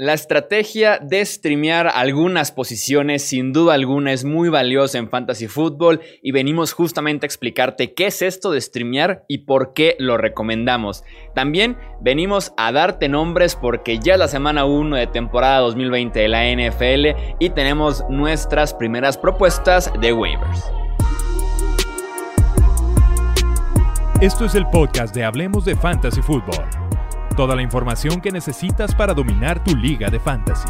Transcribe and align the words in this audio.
La 0.00 0.12
estrategia 0.12 1.00
de 1.02 1.26
streamear 1.26 1.88
algunas 1.92 2.52
posiciones 2.52 3.24
sin 3.24 3.52
duda 3.52 3.74
alguna 3.74 4.12
es 4.12 4.24
muy 4.24 4.48
valiosa 4.48 4.96
en 4.98 5.10
Fantasy 5.10 5.48
Football 5.48 6.00
y 6.22 6.30
venimos 6.30 6.72
justamente 6.72 7.26
a 7.26 7.26
explicarte 7.26 7.94
qué 7.94 8.06
es 8.06 8.22
esto 8.22 8.52
de 8.52 8.60
streamear 8.60 9.24
y 9.26 9.38
por 9.38 9.72
qué 9.72 9.96
lo 9.98 10.16
recomendamos. 10.16 11.02
También 11.34 11.76
venimos 12.00 12.52
a 12.56 12.70
darte 12.70 13.08
nombres 13.08 13.56
porque 13.56 13.98
ya 13.98 14.12
es 14.12 14.20
la 14.20 14.28
semana 14.28 14.66
1 14.66 14.94
de 14.94 15.08
temporada 15.08 15.58
2020 15.58 16.16
de 16.16 16.28
la 16.28 16.44
NFL 16.44 17.34
y 17.40 17.50
tenemos 17.50 18.04
nuestras 18.08 18.74
primeras 18.74 19.18
propuestas 19.18 19.92
de 20.00 20.12
waivers. 20.12 20.62
Esto 24.20 24.44
es 24.44 24.54
el 24.54 24.64
podcast 24.68 25.12
de 25.12 25.24
Hablemos 25.24 25.64
de 25.64 25.74
Fantasy 25.74 26.22
Football 26.22 26.87
Toda 27.38 27.54
la 27.54 27.62
información 27.62 28.20
que 28.20 28.32
necesitas 28.32 28.92
para 28.96 29.14
dominar 29.14 29.62
tu 29.62 29.76
liga 29.76 30.10
de 30.10 30.18
fantasy. 30.18 30.68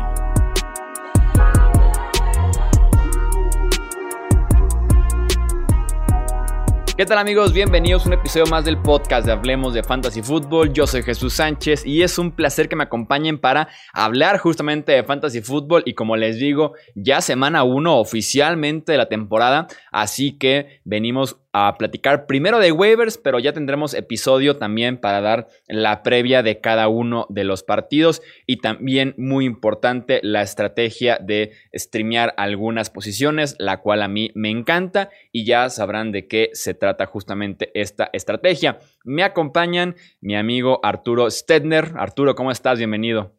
¿Qué 6.95 7.07
tal 7.07 7.17
amigos? 7.17 7.55
Bienvenidos 7.55 8.05
a 8.05 8.09
un 8.09 8.13
episodio 8.13 8.45
más 8.49 8.67
del 8.67 8.77
podcast 8.77 9.25
de 9.25 9.33
Hablemos 9.33 9.73
de 9.73 9.83
Fantasy 9.83 10.21
Football. 10.21 10.75
Yo 10.75 10.87
soy 10.87 11.03
Jesús 11.03 11.33
Sánchez 11.33 11.87
y 11.87 12.03
es 12.03 12.19
un 12.19 12.33
placer 12.33 12.69
que 12.69 12.77
me 12.77 12.83
acompañen 12.83 13.39
para 13.39 13.69
hablar 13.95 14.37
justamente 14.37 14.93
de 14.93 15.05
Fantasy 15.05 15.41
Football 15.41 15.85
y 15.87 15.95
como 15.95 16.17
les 16.17 16.39
digo, 16.39 16.75
ya 16.95 17.23
semana 17.23 17.63
1 17.63 17.99
oficialmente 17.99 18.93
de 18.93 18.99
la 18.99 19.09
temporada, 19.09 19.69
así 19.91 20.37
que 20.37 20.81
venimos 20.85 21.39
a 21.67 21.77
platicar 21.77 22.27
primero 22.27 22.59
de 22.59 22.71
waivers, 22.71 23.19
pero 23.19 23.39
ya 23.39 23.53
tendremos 23.53 23.95
episodio 23.95 24.57
también 24.57 24.99
para 24.99 25.21
dar 25.21 25.49
la 25.67 26.03
previa 26.03 26.43
de 26.43 26.61
cada 26.61 26.89
uno 26.89 27.27
de 27.31 27.45
los 27.45 27.63
partidos 27.63 28.23
y 28.47 28.59
también 28.59 29.15
muy 29.17 29.45
importante 29.45 30.21
la 30.23 30.43
estrategia 30.43 31.19
de 31.19 31.53
streamear 31.75 32.35
algunas 32.37 32.91
posiciones, 32.91 33.57
la 33.59 33.81
cual 33.81 34.03
a 34.03 34.09
mí 34.09 34.31
me 34.35 34.51
encanta 34.51 35.11
y 35.33 35.45
ya 35.45 35.69
sabrán 35.71 36.13
de 36.13 36.29
qué 36.29 36.51
se 36.53 36.75
trata 36.75 37.07
justamente 37.07 37.71
esta 37.75 38.09
estrategia. 38.13 38.79
Me 39.05 39.25
acompañan 39.25 39.97
mi 40.21 40.37
amigo 40.37 40.81
Arturo 40.83 41.31
Stedner. 41.31 41.93
Arturo, 41.97 42.35
¿cómo 42.35 42.51
estás? 42.51 42.79
Bienvenido. 42.79 43.35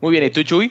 Muy 0.00 0.12
bien, 0.12 0.24
¿y 0.24 0.30
tú, 0.30 0.42
Chuy? 0.42 0.70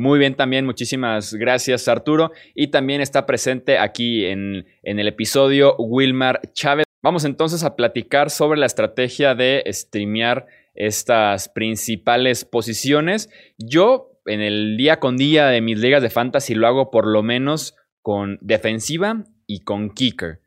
Muy 0.00 0.18
bien 0.18 0.34
también, 0.34 0.64
muchísimas 0.64 1.34
gracias 1.34 1.86
Arturo. 1.86 2.32
Y 2.54 2.68
también 2.68 3.02
está 3.02 3.26
presente 3.26 3.76
aquí 3.76 4.24
en, 4.24 4.64
el 4.82 5.06
episodio 5.06 5.76
Wilmar 5.76 6.40
Chávez. 6.54 6.86
Vamos 7.02 7.26
entonces 7.26 7.64
a 7.64 7.76
platicar 7.76 8.30
sobre 8.30 8.58
la 8.58 8.64
estrategia 8.64 9.34
de 9.34 9.62
streamear 9.66 10.46
estas 10.74 11.50
principales 11.50 12.46
posiciones. 12.46 13.28
Yo 13.58 14.18
en 14.24 14.40
el 14.40 14.78
día 14.78 15.00
con 15.00 15.18
día 15.18 15.48
de 15.48 15.60
mis 15.60 15.78
ligas 15.78 16.00
de 16.02 16.08
fantasy 16.08 16.54
lo 16.54 16.66
hago 16.66 16.90
por 16.90 17.06
lo 17.06 17.22
menos 17.22 17.76
con 18.00 18.38
defensiva 18.40 19.26
y 19.46 19.64
con 19.64 19.90
kicker. 19.90 20.40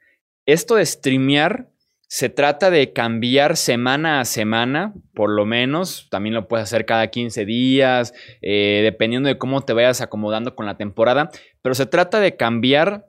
Esto 0.48 0.78
de 0.78 0.86
streamear 0.88 1.70
se 2.14 2.30
trata 2.30 2.70
de 2.70 2.94
cambiar 2.94 3.58
semana 3.58 4.20
a 4.20 4.26
semana, 4.26 4.94
por 5.16 5.32
lo 5.32 5.48
menos. 5.48 6.10
También 6.12 6.36
lo 6.36 6.48
puedes 6.48 6.66
hacer 6.66 6.86
cada 6.86 7.08
15 7.08 7.44
días, 7.44 8.14
eh, 8.44 8.82
dependiendo 8.84 9.30
de 9.30 9.40
cómo 9.40 9.62
te 9.62 9.74
vayas 9.74 10.00
acomodando 10.00 10.54
con 10.54 10.68
la 10.68 10.78
temporada. 10.78 11.32
Pero 11.64 11.74
se 11.74 11.88
trata 11.88 12.20
de 12.20 12.36
cambiar 12.36 13.08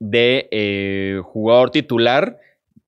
de 0.00 0.48
eh, 0.50 1.20
jugador 1.22 1.70
titular 1.70 2.40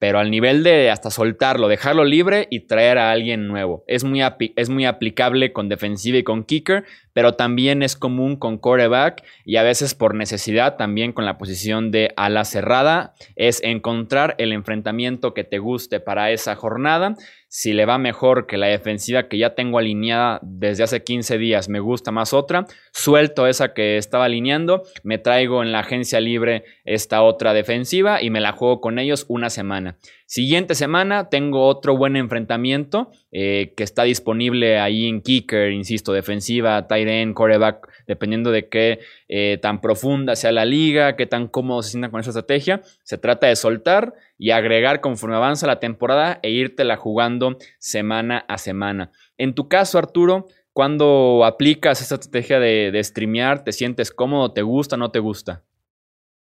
pero 0.02 0.18
al 0.18 0.32
nivel 0.32 0.64
de 0.64 0.90
hasta 0.90 1.12
soltarlo, 1.12 1.68
dejarlo 1.68 2.02
libre 2.04 2.48
y 2.50 2.66
traer 2.66 2.98
a 2.98 3.12
alguien 3.12 3.46
nuevo. 3.46 3.84
Es 3.86 4.02
muy, 4.02 4.20
es 4.56 4.68
muy 4.68 4.84
aplicable 4.84 5.52
con 5.52 5.68
defensiva 5.68 6.18
y 6.18 6.24
con 6.24 6.42
kicker, 6.42 6.84
pero 7.12 7.34
también 7.34 7.84
es 7.84 7.94
común 7.94 8.34
con 8.34 8.58
quarterback 8.58 9.22
y 9.44 9.58
a 9.58 9.62
veces 9.62 9.94
por 9.94 10.16
necesidad 10.16 10.76
también 10.76 11.12
con 11.12 11.24
la 11.24 11.38
posición 11.38 11.92
de 11.92 12.12
ala 12.16 12.44
cerrada. 12.44 13.14
Es 13.36 13.62
encontrar 13.62 14.34
el 14.38 14.52
enfrentamiento 14.52 15.34
que 15.34 15.44
te 15.44 15.60
guste 15.60 16.00
para 16.00 16.32
esa 16.32 16.56
jornada 16.56 17.14
si 17.54 17.74
le 17.74 17.84
va 17.84 17.98
mejor 17.98 18.46
que 18.46 18.56
la 18.56 18.68
defensiva 18.68 19.28
que 19.28 19.36
ya 19.36 19.54
tengo 19.54 19.78
alineada 19.78 20.40
desde 20.42 20.84
hace 20.84 21.04
15 21.04 21.36
días, 21.36 21.68
me 21.68 21.80
gusta 21.80 22.10
más 22.10 22.32
otra, 22.32 22.64
suelto 22.92 23.46
esa 23.46 23.74
que 23.74 23.98
estaba 23.98 24.24
alineando, 24.24 24.84
me 25.02 25.18
traigo 25.18 25.62
en 25.62 25.70
la 25.70 25.80
agencia 25.80 26.18
libre 26.18 26.64
esta 26.86 27.20
otra 27.20 27.52
defensiva 27.52 28.22
y 28.22 28.30
me 28.30 28.40
la 28.40 28.52
juego 28.52 28.80
con 28.80 28.98
ellos 28.98 29.26
una 29.28 29.50
semana. 29.50 29.98
Siguiente 30.32 30.74
semana 30.74 31.28
tengo 31.28 31.66
otro 31.66 31.94
buen 31.94 32.16
enfrentamiento 32.16 33.10
eh, 33.32 33.74
que 33.76 33.84
está 33.84 34.04
disponible 34.04 34.78
ahí 34.78 35.06
en 35.06 35.20
Kicker, 35.20 35.72
insisto, 35.72 36.14
defensiva, 36.14 36.86
tight 36.88 37.06
end, 37.06 37.34
quarterback, 37.34 37.86
dependiendo 38.06 38.50
de 38.50 38.66
qué 38.70 39.00
eh, 39.28 39.58
tan 39.60 39.82
profunda 39.82 40.34
sea 40.34 40.50
la 40.50 40.64
liga, 40.64 41.16
qué 41.16 41.26
tan 41.26 41.48
cómodo 41.48 41.82
se 41.82 41.90
sienta 41.90 42.10
con 42.10 42.20
esa 42.20 42.30
estrategia. 42.30 42.80
Se 43.02 43.18
trata 43.18 43.46
de 43.46 43.56
soltar 43.56 44.14
y 44.38 44.52
agregar 44.52 45.02
conforme 45.02 45.36
avanza 45.36 45.66
la 45.66 45.80
temporada 45.80 46.40
e 46.42 46.48
irte 46.48 46.82
jugando 46.96 47.58
semana 47.78 48.46
a 48.48 48.56
semana. 48.56 49.12
En 49.36 49.52
tu 49.54 49.68
caso, 49.68 49.98
Arturo, 49.98 50.46
cuando 50.72 51.44
aplicas 51.44 52.00
esta 52.00 52.14
estrategia 52.14 52.58
de, 52.58 52.90
de 52.90 53.04
streamear, 53.04 53.64
¿te 53.64 53.72
sientes 53.72 54.10
cómodo, 54.10 54.54
te 54.54 54.62
gusta, 54.62 54.96
no 54.96 55.10
te 55.10 55.18
gusta? 55.18 55.62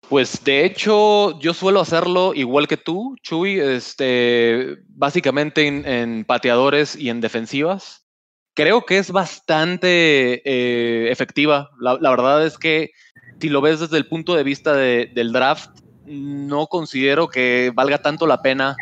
Pues 0.10 0.44
de 0.44 0.66
hecho, 0.66 1.40
yo 1.40 1.54
suelo 1.54 1.80
hacerlo 1.80 2.34
igual 2.36 2.68
que 2.68 2.78
tú, 2.78 3.16
Chuy, 3.22 3.60
este, 3.60 4.78
básicamente 4.90 5.66
en, 5.66 6.26
pateadores 6.26 6.96
y 6.96 7.10
en 7.10 7.22
defensivas. 7.22 8.06
Creo 8.54 8.86
que 8.86 9.00
es 9.00 9.12
bastante 9.12 10.42
eh, 10.46 11.12
efectiva. 11.12 11.72
La, 11.80 11.98
verdad 11.98 12.46
es 12.46 12.58
que 12.58 12.92
si 13.40 13.50
lo 13.50 13.62
ves 13.62 13.80
desde 13.80 13.98
el 13.98 14.08
punto 14.08 14.36
de 14.36 14.44
vista 14.44 14.76
del 14.76 15.32
draft, 15.32 15.72
no 16.06 16.68
considero 16.68 17.30
que 17.30 17.72
valga 17.74 18.02
tanto 18.02 18.28
la 18.28 18.42
pena 18.42 18.76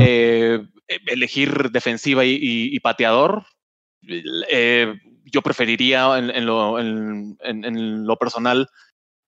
eh, 0.00 0.60
elegir 1.06 1.70
defensiva 1.70 2.24
y, 2.24 2.78
pateador. 2.80 3.44
Eh, 4.50 4.94
yo 5.24 5.42
preferiría 5.42 6.18
en, 6.18 6.46
lo, 6.46 8.16
personal 8.18 8.68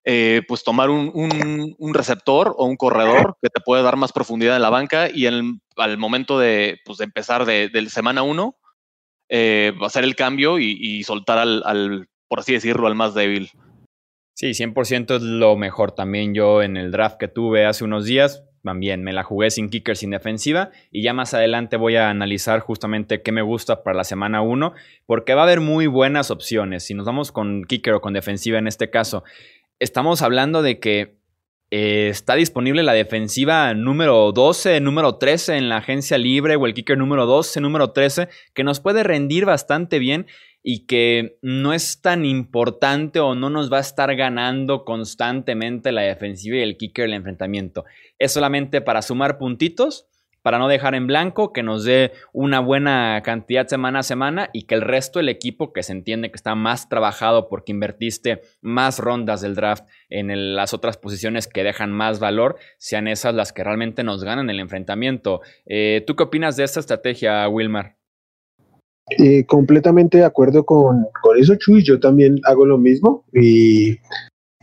eh, 0.05 0.43
pues 0.49 0.65
tomar 0.65 0.91
un, 0.91 1.77
receptor 1.93 2.55
o 2.57 2.65
un 2.65 2.77
corredor 2.77 3.37
que 3.43 3.51
te 3.51 3.61
puede 3.61 3.83
dar 3.83 3.97
más 3.97 4.13
profundidad 4.13 4.57
en 4.57 4.63
la 4.63 4.71
banca 4.71 5.09
y 5.13 5.27
al 5.27 5.99
momento 5.99 6.39
de, 6.39 6.79
pues, 6.85 7.01
empezar 7.01 7.45
de, 7.45 7.87
semana 7.91 8.23
uno, 8.23 8.57
eh, 9.29 9.75
hacer 9.83 10.05
el 10.05 10.17
cambio 10.17 10.59
y, 10.59 11.03
soltar 11.05 11.39
al, 11.39 12.09
por 12.29 12.41
así 12.41 12.53
decirlo, 12.53 12.87
al 12.87 12.95
más 12.95 13.15
débil. 13.15 13.51
Sí, 14.35 14.51
100% 14.51 15.17
es 15.17 15.23
lo 15.23 15.57
mejor 15.57 15.93
también. 15.93 16.33
Yo 16.33 16.63
en 16.63 16.77
el 16.77 16.93
draft 16.93 17.17
que 17.19 17.27
tuve 17.27 17.67
hace 17.67 17.83
unos 17.85 18.05
días, 18.05 18.45
también 18.63 19.03
me 19.03 19.13
la 19.13 19.23
jugué 19.23 19.51
sin 19.51 19.69
kicker, 19.69 19.97
sin 19.97 20.11
defensiva. 20.11 20.71
Y 20.91 21.03
ya 21.03 21.13
más 21.13 21.35
adelante 21.35 21.77
voy 21.77 21.97
a 21.97 22.11
analizar 22.11 22.61
justamente 22.61 23.23
qué 23.23 23.33
me 23.33 23.43
gusta 23.43 23.83
para 23.83 23.97
la 23.97 24.05
semana 24.05 24.43
1, 24.43 24.75
porque 25.07 25.35
va 25.35 25.41
a 25.41 25.45
haber 25.45 25.61
muy 25.61 25.87
buenas 25.87 26.31
opciones. 26.31 26.85
Si 26.85 26.95
nos 26.95 27.07
vamos 27.07 27.33
con 27.33 27.65
kicker 27.65 27.95
o 27.95 28.01
con 28.01 28.13
defensiva 28.13 28.59
en 28.59 28.69
este 28.69 28.91
caso, 28.91 29.25
estamos 29.79 30.23
hablando 30.23 30.63
de 30.63 30.81
que 30.81 31.19
eh, 31.71 32.09
está 32.09 32.35
disponible 32.35 32.83
la 32.83 32.95
defensiva 32.95 33.75
número 33.75 34.33
12, 34.33 34.81
número 34.81 35.17
13 35.17 35.57
en 35.57 35.69
la 35.69 35.77
agencia 35.79 36.17
libre 36.17 36.57
o 36.57 36.67
el 36.67 36.73
kicker 36.73 36.97
número 36.97 37.27
12, 37.27 37.61
número 37.61 37.91
13, 37.91 38.29
que 38.55 38.65
nos 38.65 38.81
puede 38.81 39.03
rendir 39.03 39.45
bastante 39.45 39.99
bien 39.99 40.27
y 40.63 40.87
que 40.87 41.39
no 41.43 41.75
es 41.75 42.01
tan 42.01 42.25
importante 42.25 43.21
o 43.21 43.35
no 43.35 43.51
nos 43.51 43.71
va 43.71 43.79
a 43.79 43.83
estar 43.83 44.15
ganando 44.17 44.85
constantemente 44.85 45.93
la 45.93 46.03
defensiva 46.03 46.57
y 46.57 46.63
el 46.63 46.77
kicker 46.77 47.05
el 47.05 47.15
enfrentamiento. 47.15 47.85
Es 48.19 48.33
solamente 48.33 48.81
para 48.81 49.03
sumar 49.03 49.39
puntitos 49.39 50.07
para 50.43 50.59
no 50.59 50.69
dejar 50.69 50.95
en 50.95 51.07
blanco, 51.07 51.53
que 51.53 51.63
nos 51.63 51.85
dé 51.85 52.13
una 52.33 52.61
buena 52.61 53.23
cantidad 53.25 53.67
semana 53.67 54.01
a 54.01 54.03
semana 54.03 54.51
y 54.53 54.63
que 54.63 54.75
el 54.75 54.83
resto 54.83 55.19
del 55.19 55.29
equipo, 55.29 55.73
que 55.73 55.83
se 55.83 55.93
entiende 55.93 56.31
que 56.31 56.37
está 56.37 56.55
más 56.55 56.89
trabajado 56.89 57.49
porque 57.49 57.73
invertiste 57.73 58.43
más 58.61 58.99
rondas 58.99 59.41
del 59.41 59.55
draft 59.55 59.85
en 60.09 60.55
las 60.55 60.75
otras 60.75 60.97
posiciones 60.97 61.47
que 61.47 61.65
dejan 61.65 61.93
más 61.93 62.21
valor, 62.21 62.57
sean 62.79 63.09
esas 63.09 63.35
las 63.35 63.53
que 63.53 63.65
realmente 63.65 64.05
nos 64.05 64.25
ganan 64.25 64.51
el 64.51 64.61
enfrentamiento. 64.61 65.41
Eh, 65.67 66.05
¿Tú 66.07 66.17
qué 66.17 66.25
opinas 66.25 66.57
de 66.57 66.65
esta 66.65 66.81
estrategia, 66.81 67.49
Wilmar? 67.49 67.97
Eh, 69.19 69.47
completamente 69.47 70.19
de 70.19 70.25
acuerdo 70.25 70.65
con, 70.65 71.07
con 71.23 71.39
eso, 71.39 71.55
Chuy. 71.57 71.83
Yo 71.83 71.99
también 71.99 72.41
hago 72.45 72.67
lo 72.67 72.77
mismo 72.77 73.25
y 73.33 73.97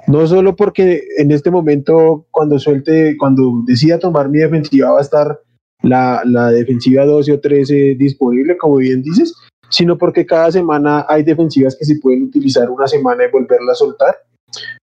no 0.07 0.27
solo 0.27 0.55
porque 0.55 1.01
en 1.17 1.31
este 1.31 1.49
momento, 1.49 2.27
cuando 2.29 2.59
suelte, 2.59 3.17
cuando 3.17 3.63
decida 3.65 3.97
tomar 3.97 4.29
mi 4.29 4.39
defensiva, 4.39 4.91
va 4.91 4.99
a 4.99 5.01
estar 5.01 5.39
la, 5.85 6.21
la 6.25 6.51
defensiva 6.51 7.05
12 7.05 7.33
o 7.33 7.39
13 7.39 7.95
disponible, 7.95 8.57
como 8.57 8.77
bien 8.77 9.01
dices, 9.01 9.33
sino 9.69 9.97
porque 9.97 10.25
cada 10.25 10.51
semana 10.51 11.05
hay 11.07 11.23
defensivas 11.23 11.75
que 11.77 11.85
se 11.85 11.99
pueden 11.99 12.23
utilizar 12.23 12.69
una 12.69 12.87
semana 12.87 13.25
y 13.25 13.31
volverla 13.31 13.71
a 13.71 13.75
soltar. 13.75 14.15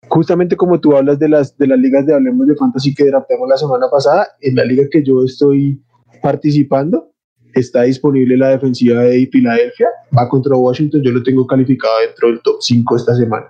Justamente 0.08 0.56
como 0.56 0.81
tú 0.81 0.97
hablas 0.97 1.19
de 1.19 1.29
las, 1.29 1.56
de 1.56 1.67
las 1.67 1.79
ligas 1.79 2.05
de 2.06 2.14
Hablemos 2.14 2.47
de 2.47 2.56
Fantasy 2.56 2.94
que 2.94 3.05
draftamos 3.05 3.49
la 3.49 3.56
semana 3.56 3.88
pasada, 3.91 4.29
en 4.41 4.56
la 4.56 4.64
liga 4.64 4.85
que 4.91 5.02
yo 5.02 5.25
estoy 5.25 5.81
participando, 6.23 7.11
está 7.55 7.82
disponible 7.82 8.37
la 8.37 8.49
defensiva 8.49 9.03
de 9.03 9.29
Filadelfia, 9.31 9.88
va 10.17 10.29
contra 10.29 10.56
Washington, 10.56 11.03
yo 11.03 11.12
lo 11.12 11.23
tengo 11.23 11.46
calificado 11.46 12.00
dentro 12.00 12.29
del 12.29 12.41
top 12.43 12.56
5 12.61 12.96
esta 12.96 13.14
semana. 13.14 13.46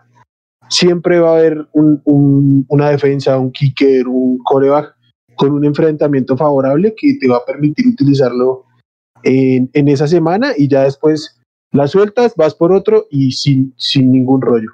Siempre 0.68 1.18
va 1.18 1.30
a 1.30 1.38
haber 1.38 1.66
una 1.72 2.90
defensa, 2.90 3.38
un 3.38 3.50
kicker, 3.50 4.06
un 4.06 4.38
coreback 4.44 4.94
con 5.40 5.52
un 5.52 5.64
enfrentamiento 5.64 6.36
favorable 6.36 6.94
que 6.94 7.16
te 7.18 7.26
va 7.26 7.38
a 7.38 7.44
permitir 7.46 7.86
utilizarlo 7.86 8.66
en, 9.22 9.70
en 9.72 9.88
esa 9.88 10.06
semana 10.06 10.52
y 10.54 10.68
ya 10.68 10.82
después 10.82 11.40
la 11.72 11.86
sueltas, 11.86 12.34
vas 12.36 12.54
por 12.54 12.72
otro 12.72 13.06
y 13.10 13.32
sin, 13.32 13.72
sin 13.78 14.12
ningún 14.12 14.42
rollo. 14.42 14.68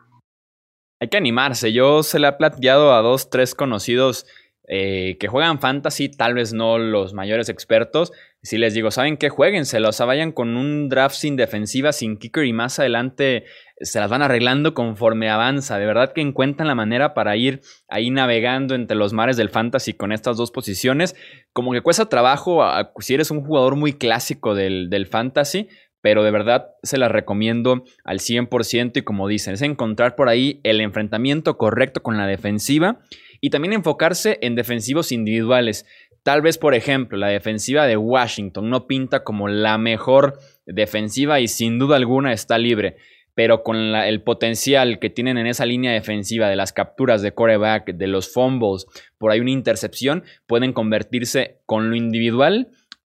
Hay 1.01 1.07
que 1.07 1.17
animarse. 1.17 1.73
Yo 1.73 2.03
se 2.03 2.19
le 2.19 2.27
he 2.27 2.33
planteado 2.33 2.93
a 2.95 3.01
dos, 3.01 3.31
tres 3.31 3.55
conocidos 3.55 4.27
eh, 4.67 5.17
que 5.21 5.29
juegan 5.29 5.61
fantasy, 5.61 6.09
tal 6.09 6.35
vez 6.35 6.53
no 6.53 6.79
los 6.79 7.15
mayores 7.15 7.49
expertos. 7.49 8.11
Si 8.47 8.59
les 8.59 8.75
digo, 8.75 8.93
¿saben 8.93 9.17
qué? 9.17 9.29
Jueguenselo. 9.29 9.89
O 9.89 9.93
sea, 9.93 10.07
vayan 10.07 10.31
con 10.31 10.57
un 10.57 10.89
draft 10.89 11.17
sin 11.17 11.35
defensiva, 11.35 11.91
sin 11.91 12.17
kicker 12.17 12.45
y 12.45 12.53
más 12.53 12.79
adelante 12.79 13.45
se 13.81 13.99
las 13.99 14.09
van 14.09 14.23
arreglando 14.23 14.73
conforme 14.73 15.29
avanza. 15.29 15.79
De 15.79 15.87
verdad 15.87 16.13
que 16.13 16.21
encuentran 16.21 16.69
la 16.69 16.77
manera 16.77 17.13
para 17.13 17.37
ir 17.37 17.61
ahí 17.89 18.11
navegando 18.11 18.77
entre 18.77 18.97
los 18.97 19.13
mares 19.13 19.37
del 19.37 19.49
fantasy 19.49 19.95
con 19.95 20.13
estas 20.13 20.37
dos 20.37 20.53
posiciones. 20.53 21.17
Como 21.53 21.73
que 21.73 21.81
cuesta 21.81 22.09
trabajo 22.09 22.63
si 23.01 23.15
eres 23.15 23.33
un 23.33 23.45
jugador 23.45 23.75
muy 23.75 23.95
clásico 23.95 24.55
del, 24.55 24.91
del 24.91 25.09
fantasy, 25.09 25.67
pero 26.01 26.23
de 26.23 26.31
verdad 26.31 26.69
se 26.85 26.99
las 26.99 27.11
recomiendo 27.11 27.83
al 28.05 28.21
100% 28.21 28.99
y 28.99 29.03
como 29.03 29.27
dicen, 29.27 29.55
es 29.55 29.63
encontrar 29.63 30.15
por 30.15 30.29
ahí 30.29 30.61
el 30.63 30.81
enfrentamiento 30.81 31.59
correcto 31.59 32.01
con 32.01 32.17
la 32.17 32.29
defensiva 32.29 33.01
y 33.41 33.51
también 33.51 33.73
enfocarse 33.73 34.39
en 34.43 34.55
defensivos 34.55 35.13
individuales. 35.13 35.87
Tal 36.27 36.43
vez, 36.43 36.59
por 36.59 36.75
ejemplo, 36.75 37.17
la 37.17 37.29
defensiva 37.29 37.87
de 37.87 37.97
Washington 37.97 38.69
no 38.69 38.89
pinta 38.89 39.23
como 39.23 39.47
la 39.47 39.79
mejor 39.79 40.41
defensiva 40.67 41.39
y 41.39 41.47
sin 41.47 41.79
duda 41.79 41.95
alguna 41.95 42.33
está 42.33 42.59
libre, 42.59 42.97
pero 43.35 43.63
con 43.63 43.77
el 43.77 44.23
potencial 44.23 44.99
que 44.99 45.09
tienen 45.09 45.39
en 45.39 45.47
esa 45.47 45.65
línea 45.67 45.93
defensiva 45.93 46.49
de 46.49 46.57
las 46.57 46.73
capturas 46.73 47.23
de 47.23 47.31
coreback, 47.31 47.95
de 47.95 48.09
los 48.09 48.33
fumbles, 48.33 48.87
por 49.19 49.31
ahí 49.31 49.39
una 49.39 49.53
intercepción, 49.53 50.25
pueden 50.49 50.73
convertirse 50.73 51.61
con 51.65 51.91
lo 51.91 51.95
individual 51.95 52.73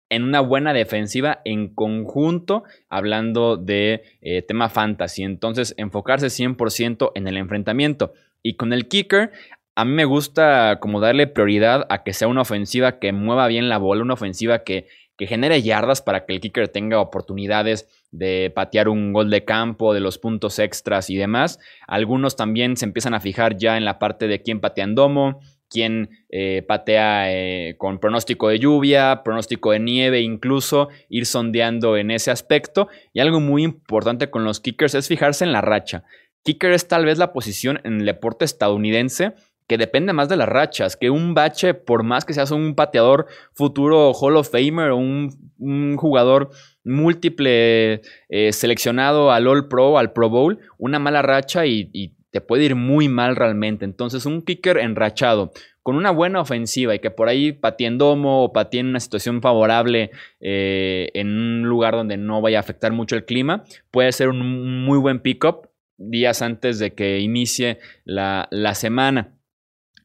en 0.09 0.23
una 0.23 0.39
buena 0.39 0.73
defensiva 0.73 1.39
en 1.45 1.71
conjunto, 1.71 2.63
hablando 2.89 3.57
de 3.57 4.01
eh, 4.21 4.41
tema 4.41 4.69
fantasy. 4.69 5.21
Entonces, 5.21 5.75
enfocarse 5.77 6.29
100% 6.29 7.11
en 7.13 7.27
el 7.27 7.37
enfrentamiento. 7.37 8.13
Y 8.41 8.55
con 8.55 8.73
el 8.73 8.87
kicker, 8.87 9.31
a 9.75 9.85
mí 9.85 9.91
me 9.91 10.05
gusta 10.05 10.79
como 10.79 10.99
darle 10.99 11.27
prioridad 11.27 11.85
a 11.89 12.03
que 12.03 12.13
sea 12.13 12.27
una 12.27 12.41
ofensiva 12.41 12.99
que 12.99 13.11
mueva 13.11 13.47
bien 13.47 13.69
la 13.69 13.77
bola, 13.77 14.03
una 14.03 14.13
ofensiva 14.13 14.63
que, 14.63 14.87
que 15.17 15.25
genere 15.25 15.61
yardas 15.61 16.01
para 16.01 16.25
que 16.25 16.33
el 16.33 16.41
kicker 16.41 16.67
tenga 16.67 16.99
oportunidades 16.99 17.87
de 18.11 18.51
patear 18.53 18.87
un 18.87 19.13
gol 19.13 19.31
de 19.31 19.45
campo, 19.45 19.93
de 19.93 19.99
los 19.99 20.19
puntos 20.19 20.59
extras 20.59 21.09
y 21.09 21.15
demás. 21.15 21.59
Algunos 21.87 22.35
también 22.35 22.77
se 22.77 22.85
empiezan 22.85 23.15
a 23.15 23.19
fijar 23.19 23.57
ya 23.57 23.77
en 23.77 23.85
la 23.85 23.97
parte 23.97 24.27
de 24.27 24.41
quién 24.43 24.59
patea 24.59 24.83
en 24.83 24.93
domo, 24.93 25.39
quién 25.69 26.09
eh, 26.29 26.63
patea 26.67 27.33
eh, 27.33 27.75
con 27.79 27.99
pronóstico 27.99 28.49
de 28.49 28.59
lluvia, 28.59 29.23
pronóstico 29.23 29.71
de 29.71 29.79
nieve, 29.79 30.21
incluso 30.21 30.89
ir 31.09 31.25
sondeando 31.25 31.97
en 31.97 32.11
ese 32.11 32.29
aspecto. 32.29 32.89
Y 33.11 33.21
algo 33.21 33.39
muy 33.39 33.63
importante 33.63 34.29
con 34.29 34.43
los 34.43 34.59
kickers 34.59 34.93
es 34.93 35.07
fijarse 35.07 35.43
en 35.43 35.51
la 35.51 35.61
racha. 35.61 36.03
Kicker 36.43 36.73
es 36.73 36.87
tal 36.87 37.05
vez 37.05 37.17
la 37.17 37.33
posición 37.33 37.79
en 37.85 38.01
el 38.01 38.05
deporte 38.05 38.45
estadounidense 38.45 39.33
que 39.67 39.77
depende 39.77 40.13
más 40.13 40.29
de 40.29 40.37
las 40.37 40.49
rachas, 40.49 40.97
que 40.97 41.09
un 41.09 41.33
bache, 41.33 41.73
por 41.73 42.03
más 42.03 42.25
que 42.25 42.33
seas 42.33 42.51
un 42.51 42.75
pateador 42.75 43.27
futuro 43.53 44.13
Hall 44.13 44.37
of 44.37 44.49
Famer 44.49 44.91
o 44.91 44.97
un, 44.97 45.53
jugador 45.97 46.49
múltiple 46.83 48.01
eh, 48.27 48.51
seleccionado 48.51 49.31
al 49.31 49.47
All 49.47 49.69
Pro, 49.69 49.97
al 49.97 50.11
Pro 50.11 50.29
Bowl, 50.29 50.59
una 50.77 50.99
mala 50.99 51.21
racha 51.21 51.65
y, 51.65 52.15
te 52.31 52.41
puede 52.41 52.63
ir 52.63 52.73
muy 52.75 53.09
mal 53.09 53.35
realmente. 53.35 53.85
Entonces, 53.85 54.25
un 54.25 54.41
kicker 54.41 54.79
enrachado 54.79 55.51
con 55.83 55.95
una 55.95 56.09
buena 56.09 56.41
ofensiva 56.41 56.95
y 56.95 56.99
que 56.99 57.11
por 57.11 57.29
ahí 57.29 57.51
patien 57.51 57.99
domo 57.99 58.43
o 58.43 58.51
patien 58.51 58.87
una 58.87 58.99
situación 58.99 59.39
favorable 59.39 60.09
eh, 60.39 61.11
en 61.13 61.27
un 61.27 61.61
lugar 61.69 61.93
donde 61.93 62.17
no 62.17 62.41
vaya 62.41 62.57
a 62.57 62.61
afectar 62.61 62.91
mucho 62.91 63.15
el 63.15 63.25
clima, 63.25 63.63
puede 63.91 64.11
ser 64.11 64.29
un 64.29 64.83
muy 64.83 64.97
buen 64.97 65.19
pickup 65.19 65.67
días 65.97 66.41
antes 66.41 66.79
de 66.79 66.93
que 66.93 67.19
inicie 67.19 67.79
la, 68.05 68.47
semana. 68.75 69.33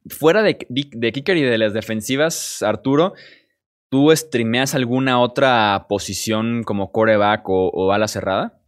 Fuera 0.09 0.43
de, 0.43 0.59
de, 0.69 1.13
kicker 1.13 1.37
y 1.37 1.43
de 1.43 1.59
las 1.59 1.73
defensivas, 1.73 2.63
Arturo, 2.63 3.15
¿tú 3.91 4.15
streameas 4.15 4.75
alguna 4.75 5.21
otra 5.21 5.87
posición 5.89 6.63
como 6.65 6.93
coreback 6.93 7.49
o, 7.49 7.69
o 7.69 7.93
ala 7.93 8.09
cerrada? 8.09 8.59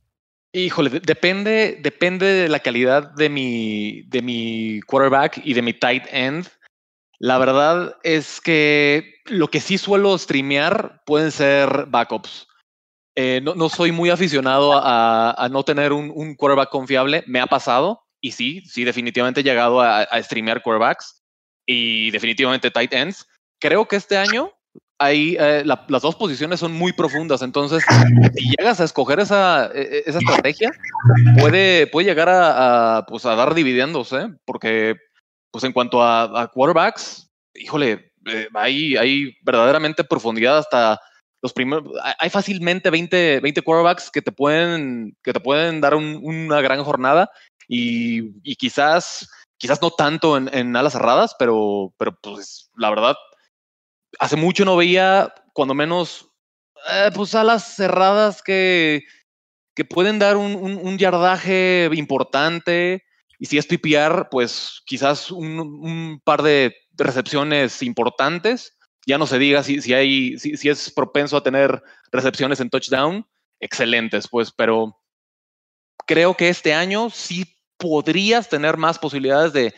Híjole, 0.53 0.91
depende, 1.01 1.79
depende 1.81 2.27
de 2.27 2.49
la 2.49 2.59
calidad 2.59 3.13
de 3.15 3.29
mi, 3.29 4.03
de 4.09 4.21
mi 4.21 4.81
quarterback 4.81 5.41
y 5.45 5.55
de 5.55 5.63
mi 5.63 5.73
tight 5.73 6.05
end. 6.11 6.49
La 7.21 7.39
verdad 7.39 7.97
es 8.03 8.41
que 8.41 9.15
lo 9.27 9.49
que 9.49 9.61
sí 9.61 9.79
suelo 9.79 10.19
streamear 10.19 11.03
pueden 11.07 11.31
ser 11.31 11.87
backups. 11.87 12.49
Eh, 13.15 13.41
no, 13.43 13.69
soy 13.69 13.93
muy 13.93 14.11
aficionado 14.11 14.73
a, 14.75 15.49
no 15.53 15.63
tener 15.63 15.93
un, 15.93 16.35
quarterback 16.35 16.71
confiable. 16.71 17.23
Me 17.27 17.39
ha 17.39 17.47
pasado 17.47 18.03
y 18.21 18.33
sí, 18.33 18.63
sí, 18.65 18.83
definitivamente 18.85 19.41
he 19.41 19.45
llegado 19.45 19.81
a, 19.81 20.01
a 20.01 20.23
streamear 20.23 20.63
quarterbacks 20.63 21.20
y 21.71 22.11
definitivamente 22.11 22.73
tight 22.73 22.93
ends. 22.93 23.29
Creo 23.61 23.87
que 23.87 23.95
este 23.95 24.17
año 24.17 24.51
ahí 24.99 25.37
eh, 25.39 25.63
las 25.65 26.03
dos 26.03 26.17
posiciones 26.17 26.59
son 26.59 26.73
muy 26.73 26.93
profundas. 26.93 27.43
Entonces, 27.43 27.85
si 28.35 28.51
llegas 28.59 28.81
a 28.81 28.85
escoger 28.85 29.21
esa, 29.21 29.71
e, 29.73 29.83
e, 29.83 30.03
esa 30.07 30.19
estrategia, 30.19 30.73
puede, 31.39 31.87
puede 31.87 32.09
llegar 32.09 32.29
a, 32.29 33.05
pues, 33.07 33.25
a 33.25 33.37
dar 33.37 33.55
dividendos, 33.55 34.13
¿eh? 34.13 34.29
Porque, 34.45 34.97
pues 35.53 35.63
en 35.63 35.73
cuanto 35.73 36.03
a, 36.03 36.51
quarterbacks, 36.53 37.31
híjole, 37.55 38.13
eh, 38.27 38.49
hay, 38.55 38.97
hay 38.97 39.37
verdaderamente 39.43 40.03
profundidad 40.03 40.59
hasta 40.59 41.01
los 41.41 41.53
primeros. 41.53 41.85
Hay 42.19 42.31
fácilmente 42.31 42.91
20, 42.91 43.39
20 43.41 43.63
quarterbacks 43.63 44.11
que 44.11 44.23
te 44.23 44.33
pueden, 44.33 45.17
que 45.23 45.33
te 45.33 45.41
pueden 45.41 45.81
dar 45.81 45.95
una 45.95 46.61
gran 46.61 46.83
jornada 46.83 47.31
y, 47.73 48.57
quizás, 48.57 49.31
quizás 49.61 49.81
no 49.83 49.91
tanto 49.91 50.39
en, 50.39 50.75
alas 50.75 50.95
cerradas, 50.95 51.37
pero, 51.39 51.95
pero 51.99 52.19
pues 52.21 52.71
la 52.77 52.89
verdad 52.89 53.15
hace 54.19 54.37
mucho 54.37 54.65
no 54.65 54.77
veía, 54.77 55.33
cuando 55.53 55.75
menos, 55.75 56.27
eh, 56.91 57.11
pues 57.15 57.35
alas 57.35 57.77
cerradas 57.77 58.43
que, 58.43 59.05
que 59.75 59.85
pueden 59.85 60.19
dar 60.19 60.39
un, 60.39 60.99
yardaje 60.99 61.91
importante. 61.93 63.05
Y 63.39 63.47
si 63.47 63.59
es 63.59 63.67
PPR, 63.67 64.29
pues 64.31 64.83
quizás 64.87 65.31
un, 65.31 66.21
par 66.25 66.43
de 66.43 66.75
recepciones 66.93 67.83
importantes. 67.83 68.77
Ya 69.07 69.19
no 69.19 69.27
se 69.27 69.39
diga 69.39 69.63
si, 69.63 69.83
si 69.83 69.93
hay, 69.93 70.39
si, 70.39 70.69
es 70.69 70.91
propenso 70.91 71.37
a 71.37 71.43
tener 71.43 71.83
recepciones 72.11 72.61
en 72.61 72.71
touchdown, 72.71 73.27
excelentes, 73.61 74.27
pues, 74.29 74.51
pero 74.53 74.97
creo 76.07 76.35
que 76.35 76.49
este 76.49 76.75
año 76.75 77.09
sí 77.11 77.60
podrías 77.81 78.49
tener 78.49 78.77
más 78.77 79.01
posibilidades 79.01 79.53
de, 79.53 79.75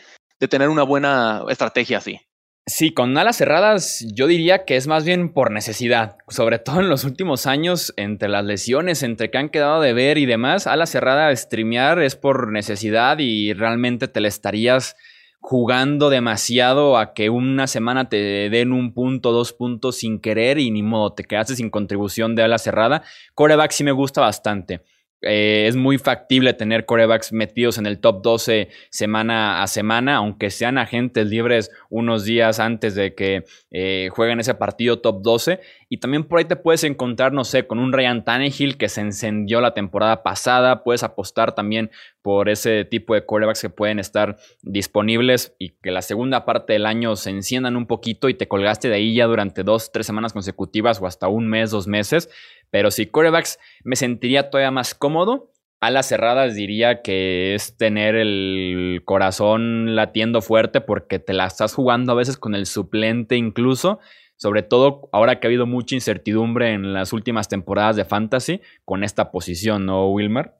tener 0.47 0.67
una 0.67 0.83
buena 0.83 1.41
estrategia 1.49 1.99
así. 1.99 2.19
Sí, 2.65 2.93
con 2.93 3.17
alas 3.17 3.37
cerradas 3.37 4.05
yo 4.13 4.27
diría 4.27 4.65
que 4.65 4.75
es 4.75 4.87
más 4.87 5.03
bien 5.05 5.33
por 5.33 5.51
necesidad, 5.51 6.17
sobre 6.27 6.59
todo 6.59 6.79
en 6.81 6.89
los 6.89 7.05
últimos 7.05 7.45
años, 7.45 7.93
entre 7.97 8.29
las 8.29 8.45
lesiones, 8.45 9.03
entre 9.03 9.31
que 9.31 9.37
han 9.37 9.49
quedado 9.49 9.81
de 9.81 9.93
ver 9.93 10.17
y 10.17 10.25
demás, 10.25 10.67
ala 10.67 10.85
cerrada 10.85 11.35
streamear 11.35 11.99
es 11.99 12.15
por 12.15 12.51
necesidad 12.51 13.19
y 13.19 13.53
realmente 13.53 14.07
te 14.07 14.21
le 14.21 14.27
estarías 14.27 14.95
jugando 15.39 16.09
demasiado 16.09 16.97
a 16.97 17.13
que 17.13 17.29
una 17.29 17.67
semana 17.67 18.07
te 18.07 18.49
den 18.49 18.71
un 18.71 18.93
punto, 18.93 19.33
dos 19.33 19.51
puntos 19.51 19.97
sin 19.97 20.21
querer 20.21 20.57
y 20.57 20.71
ni 20.71 20.83
modo, 20.83 21.13
te 21.13 21.25
quedaste 21.25 21.57
sin 21.57 21.69
contribución 21.69 22.33
de 22.33 22.43
ala 22.43 22.57
cerrada. 22.57 23.03
Coreback 23.33 23.71
sí 23.71 23.83
me 23.83 23.91
gusta 23.91 24.21
bastante. 24.21 24.83
Eh, 25.23 25.65
es 25.67 25.75
muy 25.75 25.97
factible 25.97 26.53
tener 26.53 26.85
corebacks 26.85 27.31
metidos 27.31 27.77
en 27.77 27.85
el 27.85 27.99
top 27.99 28.21
12 28.21 28.69
semana 28.89 29.63
a 29.63 29.67
semana, 29.67 30.17
aunque 30.17 30.49
sean 30.49 30.77
agentes 30.77 31.27
libres 31.27 31.71
unos 31.89 32.25
días 32.25 32.59
antes 32.59 32.95
de 32.95 33.15
que 33.15 33.45
eh, 33.71 34.09
jueguen 34.11 34.39
ese 34.39 34.53
partido 34.55 34.99
top 34.99 35.21
12. 35.21 35.59
Y 35.93 35.97
también 35.97 36.23
por 36.23 36.39
ahí 36.39 36.45
te 36.45 36.55
puedes 36.55 36.83
encontrar, 36.85 37.33
no 37.33 37.43
sé, 37.43 37.67
con 37.67 37.77
un 37.77 37.93
Ryan 37.93 38.23
Tannehill 38.23 38.77
que 38.77 38.89
se 38.89 39.01
encendió 39.01 39.61
la 39.61 39.75
temporada 39.75 40.23
pasada. 40.23 40.83
Puedes 40.83 41.03
apostar 41.03 41.53
también 41.53 41.91
por 42.23 42.49
ese 42.49 42.83
tipo 42.83 43.13
de 43.13 43.27
corebacks 43.27 43.61
que 43.61 43.69
pueden 43.69 43.99
estar 43.99 44.37
disponibles 44.63 45.55
y 45.59 45.75
que 45.83 45.91
la 45.91 46.01
segunda 46.01 46.45
parte 46.45 46.73
del 46.73 46.87
año 46.87 47.15
se 47.15 47.29
enciendan 47.29 47.75
un 47.75 47.85
poquito 47.85 48.27
y 48.27 48.33
te 48.33 48.47
colgaste 48.47 48.89
de 48.89 48.95
ahí 48.95 49.13
ya 49.13 49.27
durante 49.27 49.61
dos, 49.61 49.91
tres 49.91 50.07
semanas 50.07 50.33
consecutivas 50.33 50.99
o 50.99 51.05
hasta 51.05 51.27
un 51.27 51.47
mes, 51.47 51.69
dos 51.69 51.85
meses. 51.85 52.27
Pero 52.71 52.89
si 52.89 53.05
corebacks 53.05 53.59
me 53.83 53.95
sentiría 53.95 54.49
todavía 54.49 54.71
más 54.71 54.95
cómodo. 54.95 55.51
A 55.79 55.91
las 55.91 56.07
cerradas 56.07 56.55
diría 56.55 57.03
que 57.03 57.53
es 57.53 57.77
tener 57.77 58.15
el 58.15 59.03
corazón 59.05 59.95
latiendo 59.95 60.41
fuerte 60.41 60.81
porque 60.81 61.19
te 61.19 61.33
la 61.33 61.45
estás 61.45 61.75
jugando 61.75 62.13
a 62.13 62.15
veces 62.15 62.37
con 62.37 62.55
el 62.55 62.65
suplente 62.65 63.35
incluso. 63.35 63.99
Sobre 64.37 64.63
todo 64.63 65.09
ahora 65.11 65.39
que 65.39 65.47
ha 65.47 65.49
habido 65.49 65.65
mucha 65.65 65.95
incertidumbre 65.95 66.73
en 66.73 66.93
las 66.93 67.13
últimas 67.13 67.47
temporadas 67.47 67.95
de 67.95 68.05
Fantasy 68.05 68.61
con 68.85 69.03
esta 69.03 69.31
posición, 69.31 69.85
¿no, 69.85 70.11
Wilmar? 70.11 70.57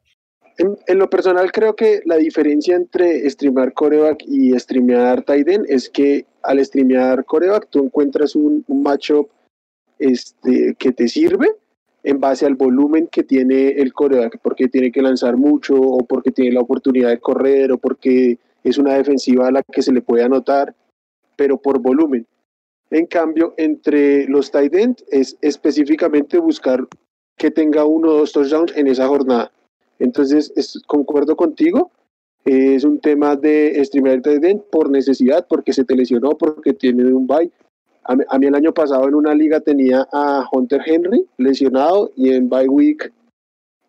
En, 0.57 0.99
lo 0.99 1.09
personal 1.09 1.51
creo 1.51 1.75
que 1.75 2.01
la 2.05 2.17
diferencia 2.17 2.75
entre 2.75 3.27
streamear 3.29 3.73
coreback 3.73 4.23
y 4.27 4.57
streamear 4.59 5.23
Tiden 5.23 5.65
es 5.67 5.89
que 5.89 6.25
al 6.43 6.63
streamear 6.63 7.25
coreback 7.25 7.69
tú 7.69 7.85
encuentras 7.85 8.35
un, 8.35 8.63
un 8.67 8.83
matchup 8.83 9.29
este, 9.97 10.75
que 10.77 10.91
te 10.91 11.07
sirve 11.07 11.47
en 12.03 12.19
base 12.19 12.45
al 12.45 12.55
volumen 12.55 13.07
que 13.07 13.23
tiene 13.23 13.69
el 13.69 13.93
coreback, 13.93 14.39
porque 14.41 14.67
tiene 14.67 14.91
que 14.91 15.01
lanzar 15.01 15.37
mucho 15.37 15.75
o 15.75 16.05
porque 16.05 16.31
tiene 16.31 16.51
la 16.51 16.61
oportunidad 16.61 17.09
de 17.09 17.19
correr 17.19 17.71
o 17.71 17.77
porque 17.77 18.37
es 18.63 18.77
una 18.77 18.93
defensiva 18.93 19.47
a 19.47 19.51
la 19.51 19.63
que 19.63 19.81
se 19.81 19.93
le 19.93 20.01
puede 20.01 20.23
anotar, 20.23 20.75
pero 21.37 21.57
por 21.57 21.79
volumen. 21.79 22.27
En 22.93 23.07
cambio, 23.07 23.55
entre 23.57 24.27
los 24.27 24.51
tight 24.51 24.75
ends 24.75 25.03
es 25.09 25.35
específicamente 25.41 26.37
buscar 26.37 26.87
que 27.37 27.49
tenga 27.49 27.85
uno 27.85 28.09
o 28.09 28.17
dos 28.19 28.31
touchdowns 28.31 28.71
en 28.77 28.85
esa 28.85 29.07
jornada. 29.07 29.51
Entonces, 29.97 30.53
concuerdo 30.85 31.35
contigo, 31.35 31.89
es 32.45 32.83
un 32.83 32.99
tema 32.99 33.35
de 33.35 33.83
streamer 33.83 34.21
tight 34.21 34.43
end 34.43 34.61
por 34.71 34.91
necesidad, 34.91 35.47
porque 35.49 35.73
se 35.73 35.85
te 35.85 35.95
lesionó, 35.95 36.37
porque 36.37 36.73
tiene 36.73 37.11
un 37.11 37.25
bye. 37.25 37.51
A 38.03 38.37
mí, 38.37 38.45
el 38.45 38.53
año 38.53 38.71
pasado 38.71 39.07
en 39.07 39.15
una 39.15 39.33
liga 39.33 39.59
tenía 39.59 40.07
a 40.13 40.47
Hunter 40.51 40.81
Henry 40.85 41.25
lesionado 41.37 42.11
y 42.15 42.31
en 42.31 42.47
bye 42.47 42.67
week 42.67 43.11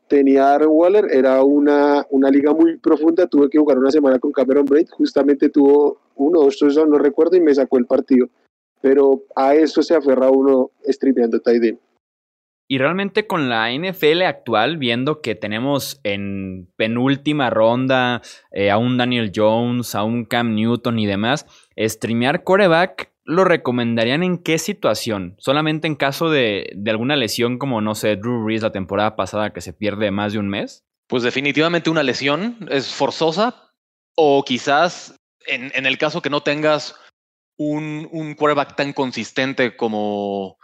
tenía 0.09 0.49
a 0.49 0.55
Aaron 0.55 0.71
Waller, 0.71 1.09
era 1.11 1.43
una, 1.43 2.07
una 2.09 2.31
liga 2.31 2.55
muy 2.55 2.79
profunda, 2.79 3.27
tuve 3.27 3.51
que 3.51 3.59
jugar 3.59 3.79
una 3.79 3.91
semana 3.91 4.19
con 4.19 4.33
Cameron 4.33 4.65
Braid, 4.65 4.89
justamente 4.93 5.51
tuvo 5.51 5.99
uno 6.15 6.41
o 6.41 6.45
dos 6.45 6.89
no 6.89 6.97
recuerdo, 6.97 7.37
y 7.37 7.41
me 7.41 7.55
sacó 7.55 7.77
el 7.77 7.85
partido. 7.85 8.29
Pero 8.85 9.23
a 9.35 9.55
eso 9.55 9.83
se 9.83 9.97
aferra 9.97 10.29
uno 10.29 10.71
streameando 10.87 11.41
tight 11.41 11.79
Y 12.69 12.77
realmente 12.77 13.27
con 13.27 13.49
la 13.49 13.73
NFL 13.73 14.21
actual, 14.25 14.77
viendo 14.77 15.23
que 15.23 15.35
tenemos 15.35 16.01
en 16.03 16.69
penúltima 16.77 17.49
ronda 17.49 18.21
eh, 18.53 18.71
a 18.71 18.77
un 18.77 18.99
Daniel 18.99 19.33
Jones, 19.35 19.95
a 19.95 20.05
un 20.05 20.27
Cam 20.27 20.55
Newton 20.55 20.99
y 20.99 21.07
demás, 21.07 21.47
streamear 21.79 22.45
coreback 22.45 23.11
lo 23.25 23.45
recomendarían 23.45 24.23
en 24.23 24.37
qué 24.37 24.59
situación? 24.59 25.35
¿Solamente 25.39 25.87
en 25.87 25.95
caso 25.95 26.29
de, 26.29 26.77
alguna 26.87 27.17
lesión 27.17 27.57
como, 27.57 27.81
no 27.81 27.95
sé, 27.95 28.17
Drew 28.17 28.45
Brees 28.45 28.61
la 28.61 28.73
temporada 28.73 29.17
pasada 29.17 29.55
que 29.55 29.63
se 29.63 29.73
pierde 29.73 30.11
más 30.11 30.35
de 30.35 30.41
un 30.41 30.51
mes? 30.51 30.85
Pues 31.07 31.23
definitivamente 31.23 31.89
una 31.89 32.03
lesión 32.03 32.59
es 32.71 32.93
forzosa 32.93 33.73
o 34.15 34.45
quizás 34.45 35.15
en, 35.47 35.87
el 35.87 35.97
caso 35.97 36.21
que 36.21 36.29
no 36.29 36.43
tengas 36.43 36.97
un, 37.57 38.09
un 38.13 38.35
quarterback 38.35 38.77
tan 38.77 38.93
consistente 38.93 39.77
como 39.77 40.59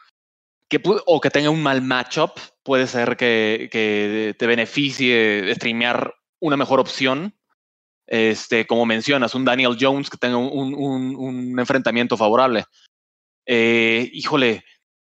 que, 0.69 0.81
o 0.85 1.21
que 1.21 1.31
tenga 1.31 1.51
un 1.51 1.63
mal 1.63 1.83
matchup, 1.83 2.33
puede 2.63 2.87
ser 2.87 3.17
que, 3.17 3.69
que 3.71 4.35
te 4.39 4.47
beneficie 4.47 5.55
streamear 5.55 6.15
una 6.41 6.57
mejor 6.57 6.81
opción 6.81 7.35
este, 8.11 8.67
como 8.67 8.87
mencionas, 8.87 9.37
un 9.37 9.45
Daniel 9.45 9.77
Jones 9.81 10.11
que 10.11 10.17
tenga 10.17 10.37
un, 10.37 11.57
enfrentamiento 11.59 12.17
favorable. 12.17 12.65
Eh, 13.47 14.11
híjole, 14.13 14.65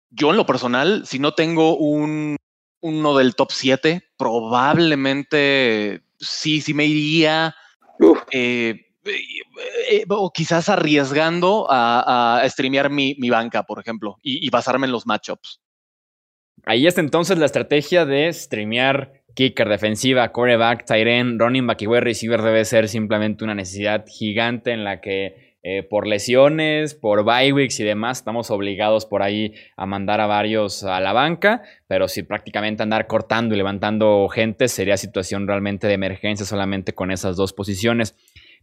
yo 0.10 0.32
en 0.32 0.38
lo 0.38 0.46
personal, 0.46 1.06
si 1.06 1.20
no 1.20 1.34
tengo 1.34 1.76
un, 1.76 2.38
uno 2.80 3.18
del 3.18 3.36
top 3.36 3.52
7, 3.52 4.02
probablemente 4.18 6.06
sí, 6.18 6.62
sí 6.62 6.74
me 6.74 6.86
iría. 6.86 7.54
Eh, 8.32 8.85
o 10.10 10.32
quizás 10.32 10.70
arriesgando 10.70 11.68
a, 11.70 12.40
a 12.42 12.50
streamear 12.50 12.90
mi, 12.90 13.16
banca, 13.30 13.64
por 13.64 13.80
ejemplo, 13.80 14.18
y, 14.22 14.50
basarme 14.50 14.86
en 14.86 14.92
los 14.92 15.06
matchups. 15.06 15.62
Ahí 16.66 16.88
está 16.88 17.02
entonces 17.02 17.38
la 17.38 17.46
estrategia 17.46 18.06
de 18.06 18.32
streamear 18.32 19.24
kicker, 19.36 19.68
defensiva, 19.70 20.32
coreback, 20.32 20.90
end, 20.90 21.40
running 21.40 21.68
back 21.68 21.82
y 21.82 21.88
wide 21.88 22.02
receiver 22.02 22.42
debe 22.42 22.66
ser 22.66 22.88
simplemente 22.88 23.44
una 23.44 23.54
necesidad 23.54 24.06
gigante 24.08 24.72
en 24.72 24.84
la 24.84 25.02
que 25.02 25.58
eh, 25.68 25.82
por 25.82 26.06
lesiones, 26.06 26.94
por 26.94 27.26
bye 27.26 27.52
weeks 27.52 27.80
y 27.80 27.84
demás, 27.84 28.20
estamos 28.20 28.52
obligados 28.52 29.08
por 29.08 29.24
ahí 29.24 29.56
a 29.76 29.88
mandar 29.88 30.22
a 30.22 30.28
varios 30.28 30.84
a 30.84 31.00
la 31.00 31.12
banca, 31.12 31.64
pero 31.88 32.08
si 32.08 32.22
prácticamente 32.22 32.84
andar 32.84 33.08
cortando 33.08 33.56
y 33.56 33.58
levantando 33.58 34.30
gente 34.30 34.68
sería 34.68 34.96
situación 34.96 35.48
realmente 35.48 35.88
de 35.88 35.94
emergencia 35.94 36.46
solamente 36.46 36.94
con 36.94 37.10
esas 37.10 37.36
dos 37.36 37.52
posiciones. 37.52 38.16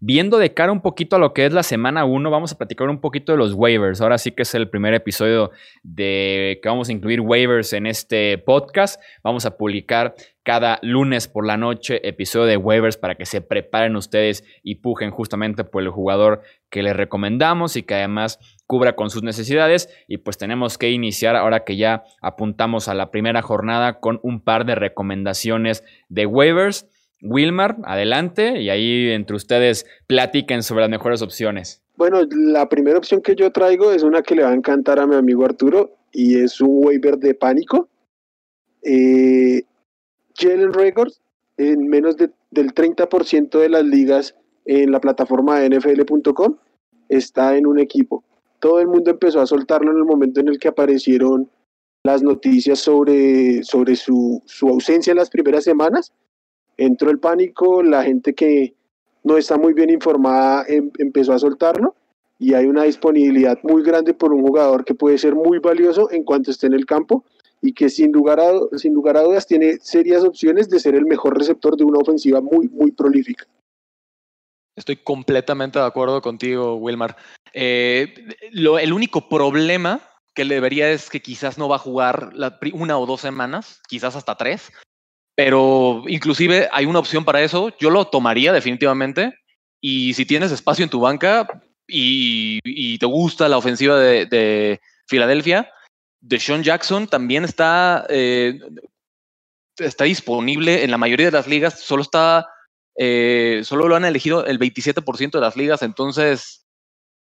Viendo 0.04 0.38
de 0.38 0.52
cara 0.52 0.72
un 0.72 0.80
poquito 0.80 1.14
a 1.14 1.20
lo 1.20 1.32
que 1.32 1.46
es 1.46 1.52
la 1.52 1.62
semana 1.62 2.04
1, 2.04 2.28
vamos 2.28 2.50
a 2.50 2.58
platicar 2.58 2.88
un 2.88 3.00
poquito 3.00 3.30
de 3.30 3.38
los 3.38 3.54
waivers. 3.54 4.00
Ahora 4.00 4.18
sí 4.18 4.32
que 4.32 4.42
es 4.42 4.52
el 4.56 4.68
primer 4.68 4.94
episodio 4.94 5.52
de 5.84 6.58
que 6.60 6.68
vamos 6.68 6.88
a 6.88 6.92
incluir 6.92 7.20
waivers 7.20 7.72
en 7.72 7.86
este 7.86 8.36
podcast. 8.38 9.00
Vamos 9.22 9.46
a 9.46 9.56
publicar 9.56 10.16
cada 10.42 10.80
lunes 10.82 11.28
por 11.28 11.46
la 11.46 11.56
noche 11.56 12.00
episodio 12.08 12.46
de 12.46 12.56
waivers 12.56 12.96
para 12.96 13.14
que 13.14 13.26
se 13.26 13.42
preparen 13.42 13.94
ustedes 13.94 14.42
y 14.64 14.74
pujen 14.74 15.12
justamente 15.12 15.62
por 15.62 15.84
el 15.84 15.90
jugador 15.90 16.42
que 16.68 16.82
les 16.82 16.96
recomendamos 16.96 17.76
y 17.76 17.84
que 17.84 17.94
además 17.94 18.40
cubra 18.66 18.96
con 18.96 19.08
sus 19.08 19.22
necesidades. 19.22 19.88
Y 20.08 20.16
pues 20.16 20.36
tenemos 20.36 20.78
que 20.78 20.90
iniciar 20.90 21.36
ahora 21.36 21.62
que 21.62 21.76
ya 21.76 22.02
apuntamos 22.20 22.88
a 22.88 22.94
la 22.94 23.12
primera 23.12 23.40
jornada 23.40 24.00
con 24.00 24.18
un 24.24 24.40
par 24.40 24.66
de 24.66 24.74
recomendaciones 24.74 25.84
de 26.08 26.26
waivers. 26.26 26.88
Wilmar, 27.22 27.78
adelante 27.84 28.60
y 28.60 28.68
ahí 28.68 29.10
entre 29.10 29.36
ustedes 29.36 29.86
platiquen 30.06 30.62
sobre 30.62 30.82
las 30.82 30.90
mejores 30.90 31.22
opciones. 31.22 31.82
Bueno, 31.96 32.20
la 32.30 32.68
primera 32.68 32.98
opción 32.98 33.22
que 33.22 33.36
yo 33.36 33.50
traigo 33.52 33.92
es 33.92 34.02
una 34.02 34.22
que 34.22 34.34
le 34.34 34.42
va 34.42 34.50
a 34.50 34.54
encantar 34.54 34.98
a 34.98 35.06
mi 35.06 35.14
amigo 35.14 35.44
Arturo 35.44 35.96
y 36.10 36.38
es 36.38 36.60
un 36.60 36.84
waiver 36.84 37.16
de 37.18 37.34
pánico. 37.34 37.88
Eh, 38.82 39.62
Jalen 40.36 40.72
Records 40.72 41.20
en 41.56 41.86
menos 41.86 42.16
del 42.16 42.74
30% 42.74 43.58
de 43.58 43.68
las 43.68 43.84
ligas 43.84 44.34
en 44.64 44.90
la 44.90 45.00
plataforma 45.00 45.60
de 45.60 45.78
NFL.com 45.78 46.56
está 47.08 47.56
en 47.56 47.66
un 47.66 47.78
equipo. 47.78 48.24
Todo 48.58 48.80
el 48.80 48.88
mundo 48.88 49.10
empezó 49.10 49.40
a 49.40 49.46
soltarlo 49.46 49.92
en 49.92 49.98
el 49.98 50.04
momento 50.04 50.40
en 50.40 50.48
el 50.48 50.58
que 50.58 50.68
aparecieron 50.68 51.50
las 52.04 52.22
noticias 52.22 52.80
sobre, 52.80 53.62
sobre 53.62 53.94
su, 53.96 54.42
su 54.46 54.68
ausencia 54.68 55.12
en 55.12 55.18
las 55.18 55.30
primeras 55.30 55.64
semanas 55.64 56.12
entró 56.84 57.10
el 57.10 57.18
pánico, 57.18 57.82
la 57.82 58.02
gente 58.02 58.34
que 58.34 58.74
no 59.24 59.36
está 59.36 59.56
muy 59.56 59.72
bien 59.72 59.90
informada 59.90 60.64
em, 60.68 60.90
empezó 60.98 61.32
a 61.32 61.38
soltarlo 61.38 61.94
y 62.38 62.54
hay 62.54 62.66
una 62.66 62.82
disponibilidad 62.82 63.58
muy 63.62 63.82
grande 63.82 64.14
por 64.14 64.32
un 64.32 64.42
jugador 64.42 64.84
que 64.84 64.94
puede 64.94 65.16
ser 65.18 65.34
muy 65.34 65.58
valioso 65.58 66.10
en 66.10 66.24
cuanto 66.24 66.50
esté 66.50 66.66
en 66.66 66.72
el 66.72 66.86
campo 66.86 67.24
y 67.60 67.72
que 67.72 67.88
sin 67.88 68.10
lugar 68.10 68.40
a, 68.40 69.22
dudas 69.22 69.46
tiene 69.46 69.78
serias 69.78 70.24
opciones 70.24 70.68
de 70.68 70.80
ser 70.80 70.96
el 70.96 71.06
mejor 71.06 71.38
receptor 71.38 71.76
de 71.76 71.84
una 71.84 72.00
ofensiva 72.00 72.40
muy, 72.40 72.68
muy 72.68 72.90
prolífica. 72.90 73.46
Estoy 74.74 74.96
completamente 74.96 75.78
de 75.78 75.84
acuerdo 75.84 76.20
contigo, 76.20 76.74
Wilmar. 76.76 77.16
Eh, 77.52 78.12
el 78.50 78.92
único 78.92 79.28
problema 79.28 80.00
que 80.34 80.44
le 80.44 80.58
vería 80.58 80.90
es 80.90 81.10
que 81.10 81.20
quizás 81.20 81.58
no 81.58 81.68
va 81.68 81.76
a 81.76 81.80
jugar 81.80 82.32
una 82.72 82.98
o 82.98 83.06
dos 83.06 83.20
semanas, 83.20 83.80
quizás 83.86 84.16
hasta 84.16 84.34
tres, 84.34 84.72
pero 85.34 86.04
inclusive 86.08 86.68
hay 86.72 86.86
una 86.86 86.98
opción 86.98 87.24
para 87.24 87.42
eso. 87.42 87.72
Yo 87.78 87.90
lo 87.90 88.06
tomaría 88.06 88.52
definitivamente. 88.52 89.34
Y 89.80 90.14
si 90.14 90.26
tienes 90.26 90.52
espacio 90.52 90.84
en 90.84 90.90
tu 90.90 91.00
banca 91.00 91.46
y, 91.86 92.98
te 92.98 93.06
gusta 93.06 93.48
la 93.48 93.58
ofensiva 93.58 93.98
de, 93.98 94.26
de 94.26 94.80
Filadelfia, 95.06 95.68
Deshaun 96.20 96.62
Jackson 96.62 97.08
también 97.08 97.44
está, 97.44 98.06
eh, 98.08 98.60
está 99.78 100.04
disponible 100.04 100.84
en 100.84 100.90
la 100.90 100.98
mayoría 100.98 101.26
de 101.26 101.32
las 101.32 101.48
ligas. 101.48 101.80
Solo 101.80 102.02
está, 102.02 102.46
eh, 102.96 103.62
solo 103.64 103.88
lo 103.88 103.96
han 103.96 104.04
elegido 104.04 104.46
el 104.46 104.58
27% 104.58 105.32
de 105.32 105.40
las 105.40 105.56
ligas. 105.56 105.82
Entonces, 105.82 106.64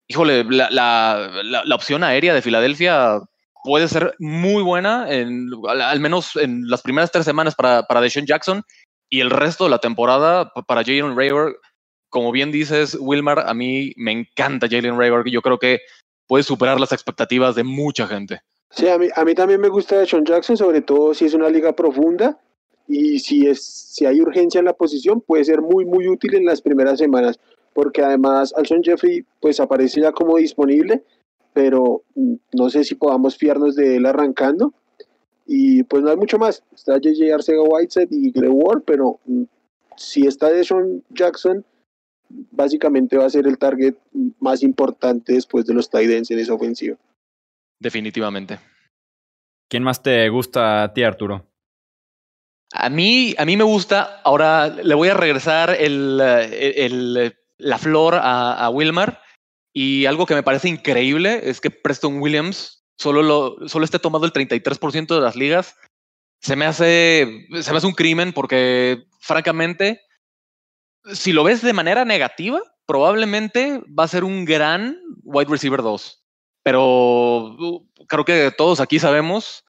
híjole, 0.07 0.43
la, 0.43 0.69
la 0.69 1.75
opción 1.75 2.03
aérea 2.03 2.33
de 2.33 2.41
Filadelfia 2.41 3.21
puede 3.63 3.87
ser 3.87 4.15
muy 4.19 4.63
buena, 4.63 5.11
en, 5.11 5.49
al, 5.67 5.99
menos 5.99 6.35
en 6.35 6.67
las 6.67 6.81
primeras 6.81 7.11
tres 7.11 7.25
semanas 7.25 7.55
para, 7.55 7.83
para 7.83 8.01
Deshaun 8.01 8.25
Jackson 8.25 8.63
y 9.09 9.21
el 9.21 9.29
resto 9.29 9.65
de 9.65 9.69
la 9.69 9.79
temporada 9.79 10.51
para 10.67 10.83
Jalen 10.83 11.15
Raver. 11.15 11.55
Como 12.09 12.31
bien 12.31 12.51
dices, 12.51 12.97
Wilmar, 12.99 13.39
a 13.39 13.53
mí 13.53 13.93
me 13.95 14.11
encanta 14.11 14.67
Jalen 14.69 14.97
Raver. 14.97 15.29
Yo 15.29 15.41
creo 15.41 15.59
que 15.59 15.79
puede 16.27 16.43
superar 16.43 16.79
las 16.79 16.91
expectativas 16.91 17.55
de 17.55 17.63
mucha 17.63 18.07
gente. 18.07 18.41
Sí, 18.71 18.87
a 18.87 18.97
mí, 18.97 19.07
a 19.13 19.25
mí 19.25 19.35
también 19.35 19.59
me 19.59 19.67
gusta 19.67 19.99
Deshaun 19.99 20.25
Jackson, 20.25 20.55
sobre 20.57 20.81
todo 20.81 21.13
si 21.13 21.25
es 21.25 21.33
una 21.33 21.49
liga 21.49 21.73
profunda 21.75 22.39
y 22.87 23.19
si, 23.19 23.47
es, 23.47 23.63
si 23.63 24.05
hay 24.05 24.21
urgencia 24.21 24.59
en 24.59 24.65
la 24.65 24.73
posición, 24.73 25.21
puede 25.21 25.45
ser 25.45 25.61
muy, 25.61 25.85
muy 25.85 26.07
útil 26.07 26.35
en 26.35 26.45
las 26.45 26.61
primeras 26.61 26.99
semanas, 26.99 27.39
porque 27.73 28.01
además 28.01 28.53
Alshon 28.55 28.83
Jeffrey 28.83 29.25
pues 29.39 29.59
aparece 29.59 30.01
ya 30.01 30.11
como 30.11 30.37
disponible 30.37 31.03
pero 31.53 32.03
no 32.53 32.69
sé 32.69 32.83
si 32.83 32.95
podamos 32.95 33.37
fiarnos 33.37 33.75
de 33.75 33.97
él 33.97 34.05
arrancando. 34.05 34.73
Y 35.45 35.83
pues 35.83 36.03
no 36.03 36.09
hay 36.09 36.17
mucho 36.17 36.37
más. 36.37 36.63
Está 36.73 36.97
JJ 36.97 37.33
Arcega 37.33 37.61
Whiteside 37.61 38.07
y 38.11 38.31
Greg 38.31 38.51
Ward, 38.53 38.83
pero 38.85 39.19
mm, 39.25 39.43
si 39.97 40.25
está 40.25 40.49
de 40.49 40.63
Sean 40.63 41.03
Jackson, 41.09 41.65
básicamente 42.51 43.17
va 43.17 43.25
a 43.25 43.29
ser 43.29 43.47
el 43.47 43.57
target 43.57 43.95
más 44.39 44.63
importante 44.63 45.33
después 45.33 45.65
de 45.65 45.73
los 45.73 45.89
Tidens 45.89 46.31
en 46.31 46.39
esa 46.39 46.53
ofensiva. 46.53 46.97
definitivamente. 47.79 48.59
¿Quién 49.67 49.83
más 49.83 50.03
te 50.03 50.27
gusta 50.29 50.83
a 50.83 50.93
ti, 50.93 51.03
Arturo? 51.03 51.47
A 52.73 52.89
mí, 52.89 53.33
a 53.37 53.45
mí 53.45 53.57
me 53.57 53.63
gusta, 53.63 54.21
ahora 54.23 54.67
le 54.67 54.95
voy 54.95 55.07
a 55.09 55.13
regresar 55.13 55.71
el, 55.71 56.19
el, 56.21 57.35
la 57.57 57.77
flor 57.77 58.15
a, 58.15 58.65
a, 58.65 58.69
Wilmar 58.69 59.20
y 59.73 60.05
algo 60.05 60.25
que 60.25 60.35
me 60.35 60.43
parece 60.43 60.69
increíble 60.69 61.41
es 61.43 61.61
que 61.61 61.71
Preston 61.71 62.19
Williams 62.19 62.83
solo, 62.97 63.23
lo, 63.23 63.67
solo 63.67 63.85
esté 63.85 63.99
tomado 63.99 64.25
el 64.25 64.33
33% 64.33 65.15
de 65.15 65.21
las 65.21 65.35
ligas. 65.35 65.77
Se 66.41 66.55
me, 66.55 66.65
hace, 66.65 67.47
se 67.61 67.71
me 67.71 67.77
hace 67.77 67.87
un 67.87 67.93
crimen 67.93 68.33
porque, 68.33 69.05
francamente, 69.19 70.01
si 71.13 71.31
lo 71.31 71.43
ves 71.43 71.61
de 71.61 71.73
manera 71.73 72.05
negativa, 72.05 72.61
probablemente 72.85 73.81
va 73.87 74.03
a 74.03 74.09
ser 74.09 74.23
un 74.23 74.45
gran 74.45 74.99
wide 75.23 75.49
receiver 75.49 75.81
2. 75.81 76.23
Pero 76.63 77.55
uh, 77.57 77.87
creo 78.07 78.25
que 78.25 78.51
todos 78.55 78.79
aquí 78.79 78.99
sabemos 78.99 79.63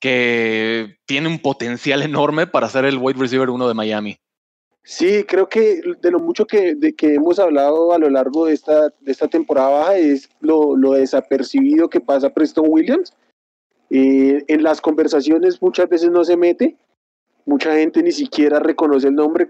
que 0.00 0.96
tiene 1.06 1.28
un 1.28 1.40
potencial 1.40 2.02
enorme 2.02 2.46
para 2.46 2.68
ser 2.68 2.84
el 2.84 2.98
wide 2.98 3.18
receiver 3.18 3.50
1 3.50 3.68
de 3.68 3.74
Miami. 3.74 4.20
Sí, 4.82 5.24
creo 5.24 5.48
que 5.48 5.82
de 6.00 6.10
lo 6.10 6.18
mucho 6.18 6.46
que, 6.46 6.76
que 6.96 7.14
hemos 7.14 7.38
hablado 7.38 7.92
a 7.92 7.98
lo 7.98 8.08
largo 8.08 8.46
de 8.46 8.54
esta, 8.54 8.88
de 9.00 9.12
esta 9.12 9.28
temporada 9.28 9.68
baja 9.70 9.96
es 9.96 10.28
lo, 10.40 10.74
desapercibido 10.92 11.88
que 11.88 12.00
pasa 12.00 12.32
Preston 12.32 12.66
Williams. 12.68 13.14
Eh, 13.90 14.44
en 14.48 14.62
las 14.62 14.80
conversaciones 14.80 15.60
muchas 15.60 15.88
veces 15.88 16.10
no 16.10 16.24
se 16.24 16.36
mete, 16.36 16.76
mucha 17.44 17.74
gente 17.74 18.02
ni 18.02 18.12
siquiera 18.12 18.58
reconoce 18.60 19.08
el 19.08 19.16
nombre, 19.16 19.48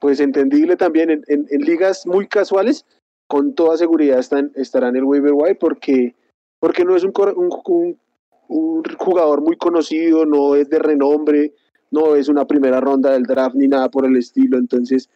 pues 0.00 0.20
entendible 0.20 0.76
también 0.76 1.24
en, 1.26 1.46
ligas 1.60 2.06
muy 2.06 2.26
casuales, 2.28 2.86
con 3.26 3.54
toda 3.54 3.76
seguridad 3.76 4.20
están, 4.20 4.52
estará 4.54 4.88
en 4.88 4.96
el 4.96 5.04
waiver 5.04 5.32
wire 5.34 5.56
porque, 5.56 6.14
porque 6.60 6.84
no 6.84 6.96
es 6.96 7.04
un, 7.04 7.12
un, 8.48 8.82
jugador 8.96 9.42
muy 9.42 9.56
conocido, 9.56 10.24
no 10.24 10.54
es 10.54 10.70
de 10.70 10.78
renombre, 10.78 11.52
no 11.90 12.16
es 12.16 12.28
una 12.28 12.46
primera 12.46 12.80
ronda 12.80 13.12
del 13.12 13.24
draft 13.24 13.54
ni 13.54 13.68
nada 13.68 13.88
por 13.88 14.04
el 14.04 14.16
estilo. 14.16 14.58
Entonces, 14.58 15.08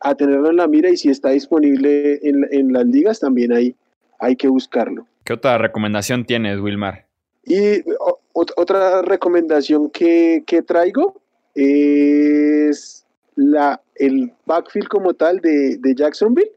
a 0.00 0.14
tenerlo 0.14 0.50
en 0.50 0.56
la 0.56 0.68
mira 0.68 0.90
y 0.90 0.96
si 0.96 1.10
está 1.10 1.30
disponible 1.30 2.18
en, 2.22 2.46
en 2.50 2.72
las 2.72 2.86
ligas, 2.86 3.20
también 3.20 3.52
hay, 3.52 3.74
hay 4.18 4.36
que 4.36 4.48
buscarlo. 4.48 5.06
¿Qué 5.24 5.32
otra 5.32 5.58
recomendación 5.58 6.24
tienes, 6.24 6.60
Wilmar? 6.60 7.06
Y 7.44 7.80
o, 7.98 8.20
otra 8.32 9.02
recomendación 9.02 9.90
que, 9.90 10.44
que 10.46 10.62
traigo 10.62 11.20
es 11.54 13.04
la, 13.34 13.80
el 13.96 14.32
backfield 14.46 14.88
como 14.88 15.14
tal 15.14 15.40
de, 15.40 15.76
de, 15.78 15.94
Jacksonville. 15.94 16.50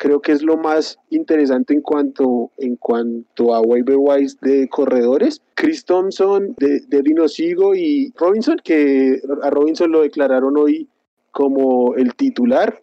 Creo 0.00 0.22
que 0.22 0.32
es 0.32 0.42
lo 0.42 0.56
más 0.56 0.98
interesante 1.10 1.74
en 1.74 1.82
cuanto, 1.82 2.50
en 2.56 2.76
cuanto 2.76 3.54
a 3.54 3.60
waiver 3.60 3.98
wise 3.98 4.34
de 4.40 4.66
corredores. 4.66 5.42
Chris 5.52 5.84
Thompson, 5.84 6.54
de, 6.56 6.80
de 6.88 7.28
Sigo 7.28 7.74
y 7.74 8.10
Robinson, 8.16 8.58
que 8.64 9.20
a 9.42 9.50
Robinson 9.50 9.92
lo 9.92 10.00
declararon 10.00 10.56
hoy 10.56 10.88
como 11.32 11.94
el 11.96 12.14
titular. 12.14 12.80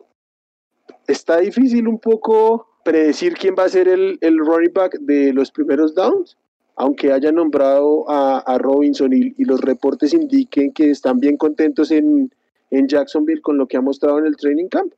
Está 1.08 1.40
difícil 1.40 1.88
un 1.88 1.98
poco 1.98 2.68
predecir 2.86 3.34
quién 3.34 3.56
va 3.58 3.64
a 3.64 3.70
ser 3.70 3.88
el, 3.88 4.20
el 4.22 4.38
running 4.38 4.74
back 4.76 5.00
de 5.00 5.34
los 5.34 5.50
primeros 5.50 5.96
downs, 5.96 6.38
aunque 6.76 7.12
haya 7.12 7.32
nombrado 7.32 8.08
a, 8.08 8.44
a 8.46 8.60
Robinson 8.60 9.12
y, 9.12 9.34
y, 9.36 9.46
los 9.46 9.62
reportes 9.62 10.14
indiquen 10.14 10.72
que 10.72 10.92
están 10.92 11.20
bien 11.20 11.36
contentos 11.36 11.90
en, 11.90 12.32
en 12.70 12.88
Jacksonville 12.88 13.42
con 13.42 13.58
lo 13.58 13.68
que 13.68 13.78
ha 13.78 13.82
mostrado 13.82 14.20
en 14.20 14.28
el 14.28 14.38
training 14.38 14.68
camp. 14.68 14.94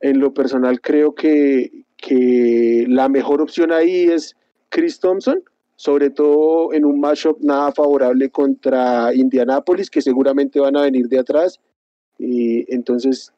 En 0.00 0.20
lo 0.20 0.34
personal 0.34 0.80
creo 0.80 1.14
que, 1.14 1.84
que 1.96 2.84
la 2.88 3.08
mejor 3.08 3.40
opción 3.40 3.72
ahí 3.72 4.04
es 4.04 4.36
Chris 4.68 4.98
Thompson, 5.00 5.42
sobre 5.76 6.10
todo 6.10 6.72
en 6.72 6.84
un 6.84 7.00
matchup 7.00 7.38
nada 7.40 7.72
favorable 7.72 8.30
contra 8.30 9.14
Indianapolis, 9.14 9.90
que 9.90 10.02
seguramente 10.02 10.60
van 10.60 10.76
a 10.76 10.82
venir 10.82 11.08
de 11.08 11.18
atrás. 11.18 11.60
Y 12.18 12.72
entonces 12.72 13.32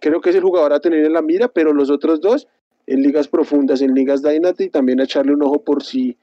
creo 0.00 0.20
que 0.20 0.30
es 0.30 0.36
el 0.36 0.42
jugador 0.42 0.72
a 0.72 0.80
tener 0.80 1.04
en 1.04 1.12
la 1.12 1.22
mira, 1.22 1.48
pero 1.48 1.72
los 1.72 1.90
otros 1.90 2.20
dos 2.20 2.46
en 2.86 3.02
ligas 3.02 3.28
profundas, 3.28 3.82
en 3.82 3.94
ligas 3.94 4.22
Dynasty, 4.22 4.68
también 4.68 5.00
a 5.00 5.04
echarle 5.04 5.32
un 5.32 5.42
ojo 5.42 5.62
por 5.62 5.82
si 5.82 6.16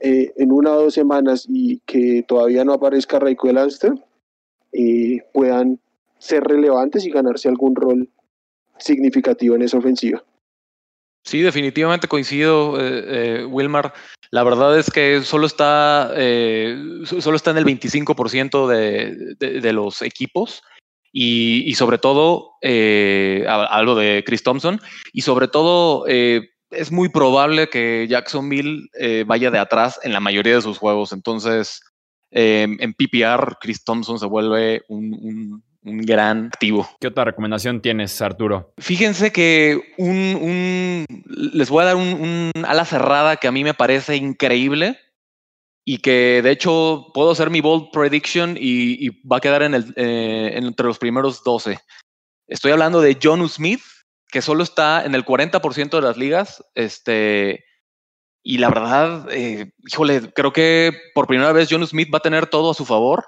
eh, 0.00 0.32
en 0.36 0.52
una 0.52 0.72
o 0.72 0.82
dos 0.82 0.94
semanas 0.94 1.46
y 1.48 1.80
que 1.86 2.22
todavía 2.28 2.64
no 2.64 2.74
aparezca 2.74 3.18
Raiko 3.18 3.48
Amster, 3.48 3.94
eh, 4.72 5.20
puedan 5.32 5.80
ser 6.18 6.44
relevantes 6.44 7.06
y 7.06 7.10
ganarse 7.10 7.48
algún 7.48 7.74
rol 7.74 8.10
significativo 8.78 9.54
en 9.54 9.62
esa 9.62 9.78
ofensiva. 9.78 10.22
Sí, 11.26 11.42
definitivamente 11.42 12.06
coincido, 12.06 12.80
eh, 12.80 13.40
eh, 13.40 13.44
Wilmar. 13.44 13.92
La 14.30 14.44
verdad 14.44 14.78
es 14.78 14.90
que 14.90 15.22
solo 15.22 15.48
está, 15.48 16.12
eh, 16.14 16.78
solo 17.04 17.36
está 17.36 17.50
en 17.50 17.56
el 17.56 17.64
25% 17.64 18.68
de, 18.68 19.34
de, 19.36 19.60
de, 19.60 19.72
los 19.72 20.02
equipos 20.02 20.62
y, 21.12 21.74
sobre 21.74 21.98
todo, 21.98 22.52
algo 22.62 23.96
de 23.96 24.22
Chris 24.24 24.44
Thompson, 24.44 24.80
y 25.12 25.22
sobre 25.22 25.48
todo 25.48 26.06
es 26.06 26.92
muy 26.92 27.08
probable 27.08 27.68
que 27.70 28.06
Jacksonville 28.08 28.88
vaya 29.26 29.50
de 29.50 29.58
atrás 29.58 29.98
en 30.02 30.12
la 30.12 30.20
mayoría 30.20 30.56
de 30.56 30.62
sus 30.62 30.78
juegos. 30.78 31.12
Entonces, 31.12 31.80
en 32.30 32.94
PPR, 32.94 33.56
Chris 33.60 33.82
Thompson 33.82 34.18
se 34.18 34.26
vuelve 34.26 34.82
un 34.88 35.62
un 35.86 35.98
gran 35.98 36.46
activo. 36.46 36.88
¿Qué 37.00 37.06
otra 37.06 37.24
recomendación 37.24 37.80
tienes, 37.80 38.20
Arturo? 38.20 38.72
Fíjense 38.78 39.32
que 39.32 39.94
un, 39.96 40.36
un 40.40 41.06
les 41.54 41.70
voy 41.70 41.82
a 41.82 41.86
dar 41.86 41.96
un, 41.96 42.52
un, 42.54 42.64
ala 42.64 42.84
cerrada 42.84 43.36
que 43.36 43.48
a 43.48 43.52
mí 43.52 43.64
me 43.64 43.74
parece 43.74 44.16
increíble 44.16 44.98
y 45.84 45.98
que 45.98 46.42
de 46.42 46.50
hecho 46.50 47.06
puedo 47.14 47.30
hacer 47.30 47.48
mi 47.48 47.60
bold 47.60 47.90
prediction 47.92 48.56
y, 48.56 49.06
y 49.06 49.10
va 49.26 49.36
a 49.36 49.40
quedar 49.40 49.62
en 49.62 49.74
el, 49.74 49.94
eh, 49.96 50.52
entre 50.54 50.86
los 50.86 50.98
primeros 50.98 51.44
12. 51.44 51.78
Estoy 52.48 52.72
hablando 52.72 53.00
de 53.00 53.16
John 53.22 53.48
Smith, 53.48 53.82
que 54.28 54.42
solo 54.42 54.64
está 54.64 55.04
en 55.04 55.14
el 55.14 55.24
40% 55.24 55.90
de 55.90 56.02
las 56.02 56.16
ligas. 56.16 56.64
Este, 56.74 57.64
y 58.42 58.58
la 58.58 58.68
verdad, 58.68 59.28
eh, 59.30 59.72
híjole, 59.86 60.32
creo 60.32 60.52
que 60.52 60.92
por 61.14 61.26
primera 61.26 61.52
vez 61.52 61.68
John 61.70 61.86
Smith 61.86 62.08
va 62.12 62.18
a 62.18 62.22
tener 62.22 62.46
todo 62.46 62.70
a 62.70 62.74
su 62.74 62.84
favor. 62.84 63.24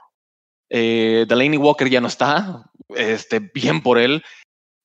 Eh, 0.70 1.26
Delaney 1.28 1.58
Walker 1.58 1.88
ya 1.88 2.00
no 2.00 2.08
está, 2.08 2.70
este, 2.90 3.40
bien 3.40 3.82
por 3.82 3.98
él. 3.98 4.22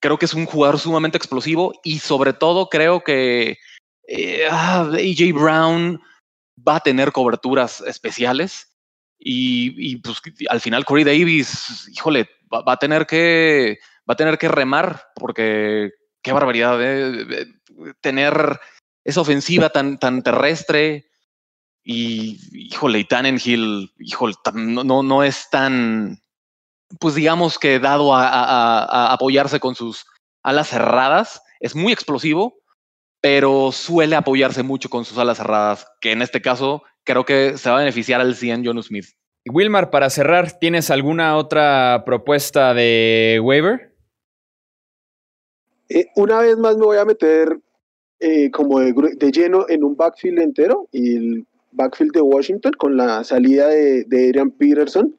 Creo 0.02 0.18
que 0.18 0.26
es 0.26 0.34
un 0.34 0.46
jugador 0.46 0.80
sumamente 0.80 1.18
explosivo 1.18 1.74
y 1.84 2.00
sobre 2.00 2.34
todo 2.34 2.70
creo 2.70 3.04
que 3.04 3.58
eh, 4.08 4.48
ah, 4.50 4.90
AJ 4.92 5.34
Brown 5.34 6.02
va 6.66 6.78
a 6.78 6.80
tener 6.82 7.12
coberturas 7.12 7.82
especiales 7.82 8.70
y, 9.26 9.98
pues 9.98 10.22
al 10.50 10.60
final 10.60 10.84
Corey 10.84 11.06
Davis, 11.06 11.88
híjole, 11.94 12.30
va, 12.54 12.74
a 12.74 12.78
tener 12.78 13.06
que 13.06 13.80
va 14.10 14.14
a 14.14 14.18
tener 14.18 14.38
que 14.38 14.50
remar 14.50 15.02
porque 15.16 15.92
qué 16.22 16.34
barbaridad 16.34 16.78
¿eh? 16.82 17.48
tener 18.02 18.60
esa 19.06 19.22
ofensiva 19.22 19.70
tan 19.70 19.98
terrestre 20.24 21.13
y, 21.84 22.40
híjole, 22.54 23.00
y 23.00 23.06
Tannenhill, 23.06 23.92
híjole, 24.00 24.34
no, 24.54 24.84
no, 24.84 25.04
no 25.04 25.24
es 25.24 25.50
tan, 25.50 26.20
pues 27.00 27.16
digamos 27.16 27.60
que 27.60 27.80
dado 27.80 28.16
a, 28.16 28.28
a, 28.28 28.84
a, 28.84 29.14
apoyarse 29.14 29.60
con 29.60 29.76
sus 29.76 30.06
alas 30.44 30.70
cerradas. 30.70 31.42
Es 31.60 31.76
muy 31.76 31.92
explosivo, 31.92 32.56
pero 33.22 33.72
suele 33.72 34.16
apoyarse 34.16 34.64
mucho 34.64 34.90
con 34.90 35.06
sus 35.06 35.18
alas 35.18 35.38
cerradas, 35.38 35.88
que 36.02 36.12
en 36.12 36.22
este 36.22 36.42
caso 36.42 36.84
creo 37.04 37.26
que 37.26 37.58
se 37.58 37.70
va 37.70 37.78
a 37.78 37.80
beneficiar 37.80 38.22
al 38.22 38.36
100 38.36 38.66
John 38.66 38.82
Smith. 38.82 39.08
Wilmar, 39.46 39.90
para 39.90 40.10
cerrar, 40.10 40.58
¿tienes 40.58 40.90
alguna 40.90 41.36
otra 41.36 42.04
propuesta 42.06 42.74
de 42.74 43.42
waiver? 43.44 43.94
Eh, 45.90 46.08
una 46.16 46.40
vez 46.40 46.58
más 46.58 46.78
me 46.78 46.86
voy 46.86 46.98
a 46.98 47.06
meter 47.06 47.60
eh, 48.20 48.50
como 48.52 48.80
de, 48.80 48.94
de, 48.94 49.32
lleno 49.32 49.66
en 49.68 49.84
un 49.84 49.98
backfield 49.98 50.40
entero 50.40 50.88
y 50.94 51.18
el 51.18 51.48
backfield 51.74 52.14
de 52.14 52.22
Washington 52.22 52.74
con 52.78 52.98
la 52.98 53.24
salida 53.24 53.68
de, 53.68 54.04
de 54.06 54.30
Adrian 54.30 54.52
Peterson. 54.52 55.16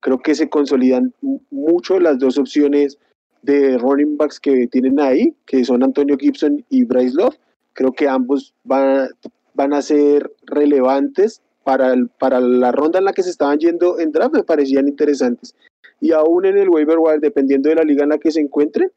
Creo 0.00 0.18
que 0.18 0.34
se 0.34 0.48
consolidan 0.48 1.14
mucho 1.50 2.00
las 2.00 2.18
dos 2.18 2.38
opciones 2.38 2.98
de 3.42 3.76
running 3.78 4.16
backs 4.16 4.40
que 4.40 4.66
tienen 4.68 5.00
ahí, 5.00 5.34
que 5.46 5.64
son 5.64 5.82
Antonio 5.82 6.16
Gibson 6.16 6.64
y 6.70 6.84
Bryce 6.84 7.16
Love. 7.16 7.36
Creo 7.74 7.92
que 7.92 8.08
ambos 8.08 8.54
van, 8.64 9.08
van 9.54 9.72
a 9.72 9.82
ser 9.82 10.30
relevantes 10.46 11.42
para, 11.64 11.92
el, 11.92 12.08
para 12.08 12.40
la 12.40 12.72
ronda 12.72 12.98
en 12.98 13.04
la 13.04 13.12
que 13.12 13.22
se 13.22 13.30
estaban 13.30 13.58
yendo 13.58 13.98
en 13.98 14.12
draft, 14.12 14.34
me 14.34 14.44
parecían 14.44 14.88
interesantes. 14.88 15.54
Y 16.00 16.12
aún 16.12 16.44
en 16.46 16.58
el 16.58 16.68
waiver 16.68 16.98
wire, 16.98 17.20
dependiendo 17.20 17.68
de 17.68 17.76
la 17.76 17.84
liga 17.84 18.02
en 18.02 18.10
la 18.10 18.18
que 18.18 18.32
se 18.32 18.40
encuentre, 18.40 18.90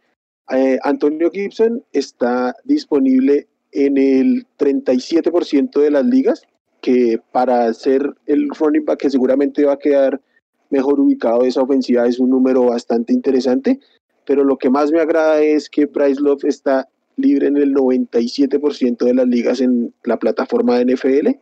eh, 0.52 0.80
Antonio 0.84 1.30
Gibson 1.32 1.84
está 1.92 2.56
disponible 2.64 3.48
en 3.72 3.98
el 3.98 4.48
37% 4.58 5.82
de 5.82 5.92
las 5.92 6.06
ligas 6.06 6.44
que 6.86 7.20
para 7.32 7.74
ser 7.74 8.14
el 8.28 8.48
running 8.50 8.86
back 8.86 9.00
que 9.00 9.10
seguramente 9.10 9.66
va 9.66 9.74
a 9.74 9.80
quedar 9.80 10.22
mejor 10.70 11.00
ubicado 11.00 11.42
esa 11.42 11.64
ofensiva 11.64 12.06
es 12.06 12.20
un 12.20 12.30
número 12.30 12.66
bastante 12.66 13.12
interesante, 13.12 13.80
pero 14.24 14.44
lo 14.44 14.56
que 14.60 14.70
más 14.70 14.92
me 14.92 15.00
agrada 15.00 15.42
es 15.42 15.68
que 15.68 15.88
Bryce 15.88 16.22
Love 16.22 16.44
está 16.44 16.88
libre 17.16 17.48
en 17.48 17.58
el 17.58 17.74
97% 17.74 19.04
de 19.04 19.14
las 19.16 19.28
ligas 19.28 19.62
en 19.62 19.96
la 20.04 20.20
plataforma 20.20 20.78
de 20.78 20.94
NFL 20.94 21.40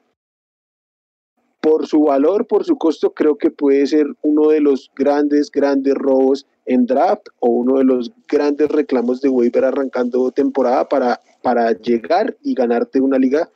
por 1.60 1.88
su 1.88 2.04
valor, 2.04 2.48
por 2.48 2.64
su 2.64 2.78
costo, 2.78 3.14
creo 3.14 3.38
que 3.38 3.52
puede 3.52 3.86
ser 3.88 4.08
uno 4.22 4.48
de 4.48 4.62
los 4.62 4.92
grandes, 4.96 5.52
grandes 5.52 5.96
robos 5.96 6.46
en 6.66 6.86
draft 6.86 7.28
o 7.42 7.50
uno 7.50 7.80
de 7.80 7.84
los 7.84 8.14
grandes 8.30 8.70
reclamos 8.70 9.20
de 9.20 9.28
waiver 9.28 9.66
arrancando 9.66 10.32
temporada 10.32 10.88
para, 10.88 11.20
para 11.42 11.74
llegar 11.74 12.38
y 12.44 12.54
ganarte 12.54 13.02
una 13.02 13.18
liga 13.18 13.50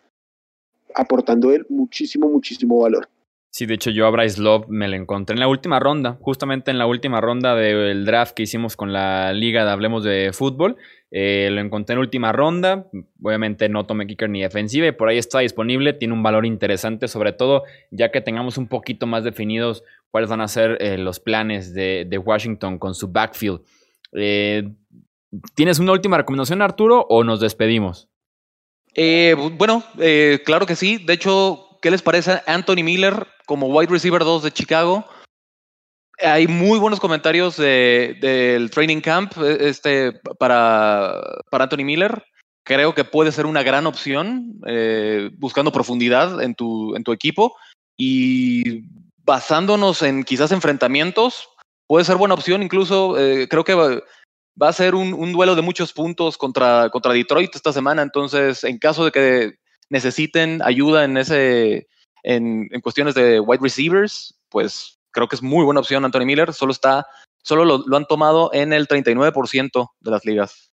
aportando 0.96 1.52
él 1.52 1.66
muchísimo, 1.70 2.30
muchísimo 2.30 2.80
valor. 2.80 3.08
Sí, 3.50 3.66
de 3.66 3.74
hecho 3.74 3.90
yo 3.90 4.06
a 4.06 4.12
Bryce 4.12 4.40
Love 4.40 4.68
me 4.68 4.88
lo 4.88 4.96
encontré 4.96 5.34
en 5.34 5.40
la 5.40 5.48
última 5.48 5.80
ronda, 5.80 6.18
justamente 6.22 6.70
en 6.70 6.78
la 6.78 6.86
última 6.86 7.22
ronda 7.22 7.56
del 7.56 8.06
draft 8.06 8.36
que 8.36 8.44
hicimos 8.44 8.76
con 8.76 8.94
la 8.94 9.34
liga 9.34 9.66
de 9.66 9.72
Hablemos 9.72 10.04
de 10.04 10.32
Fútbol. 10.32 10.78
Eh, 11.10 11.50
lo 11.52 11.62
encontré 11.62 11.94
en 11.94 12.00
última 12.00 12.32
ronda, 12.34 12.86
obviamente 13.24 13.70
no 13.70 13.86
tomé 13.86 14.06
kicker 14.06 14.30
ni 14.30 14.42
defensiva 14.42 14.86
y 14.88 14.92
por 14.92 15.08
ahí 15.08 15.18
está 15.18 15.40
disponible, 15.40 15.94
tiene 15.94 16.14
un 16.14 16.22
valor 16.22 16.46
interesante, 16.46 17.08
sobre 17.08 17.32
todo 17.32 17.64
ya 17.90 18.12
que 18.12 18.22
tengamos 18.22 18.58
un 18.58 18.68
poquito 18.68 19.08
más 19.08 19.24
definidos 19.24 19.84
cuáles 20.12 20.30
van 20.30 20.42
a 20.42 20.48
ser 20.50 20.78
eh, 20.82 20.98
los 20.98 21.20
planes 21.20 21.74
de, 21.74 22.22
Washington 22.24 22.78
con 22.78 22.94
su 22.94 23.08
backfield. 23.08 23.62
Eh, 24.14 24.70
¿Tienes 25.56 25.80
una 25.80 25.94
última 25.94 26.18
recomendación, 26.18 26.62
Arturo, 26.62 27.06
o 27.10 27.24
nos 27.24 27.40
despedimos? 27.40 28.10
Bueno, 29.58 29.84
claro 30.46 30.66
que 30.66 30.76
sí. 30.76 30.98
De 30.98 31.14
hecho, 31.14 31.78
¿qué 31.82 31.92
les 31.92 32.02
parece 32.02 32.42
Anthony 32.48 32.84
Miller 32.84 33.28
como 33.46 33.68
wide 33.68 33.92
receiver 33.92 34.24
2 34.24 34.44
de 34.44 34.52
Chicago? 34.52 35.06
Hay 36.20 36.48
muy 36.48 36.80
buenos 36.80 37.00
comentarios 37.00 37.58
del 37.58 38.72
training 38.72 39.02
camp 39.02 39.34
este, 39.38 40.14
para, 40.40 41.22
para 41.52 41.66
Anthony 41.66 41.86
Miller. 41.86 42.24
Creo 42.64 42.94
que 42.94 43.06
puede 43.06 43.32
ser 43.32 43.46
una 43.46 43.64
gran 43.64 43.86
opción 43.86 44.60
eh, 44.66 45.30
buscando 45.38 45.72
profundidad 45.72 46.42
en 46.42 46.56
tu, 46.56 46.96
en 46.96 47.04
tu 47.04 47.14
equipo 47.14 47.56
y 47.96 48.84
basándonos 49.24 50.02
en 50.02 50.24
quizás 50.24 50.52
enfrentamientos, 50.52 51.48
puede 51.88 52.04
ser 52.04 52.18
buena 52.18 52.34
opción. 52.34 52.64
Incluso 52.64 53.18
eh, 53.18 53.48
creo 53.48 53.64
que 53.64 54.02
va, 54.62 54.70
a 54.70 54.74
ser 54.74 54.96
un, 54.96 55.32
duelo 55.32 55.56
de 55.56 55.62
muchos 55.62 55.94
puntos 55.94 56.38
contra, 56.38 56.90
contra 56.90 57.14
Detroit 57.14 57.56
esta 57.56 57.74
semana. 57.74 58.02
Entonces, 58.02 58.64
en 58.64 58.78
caso 58.78 59.06
de 59.06 59.12
que 59.12 59.54
necesiten 59.90 60.62
ayuda 60.64 61.06
en 61.06 61.18
ese 61.18 61.88
en, 62.24 62.68
cuestiones 62.82 63.16
de 63.16 63.40
wide 63.40 63.62
receivers, 63.62 64.38
pues 64.50 65.00
creo 65.12 65.28
que 65.28 65.36
es 65.36 65.42
muy 65.42 65.64
buena 65.64 65.80
opción 65.80 66.04
Anthony 66.06 66.26
Miller. 66.26 66.54
Solo 66.54 66.72
está, 66.72 67.08
solo 67.44 67.66
lo, 67.66 67.98
han 67.98 68.06
tomado 68.06 68.52
en 68.54 68.74
el 68.74 68.88
39% 68.88 69.90
de 70.00 70.12
las 70.12 70.26
ligas. 70.26 70.72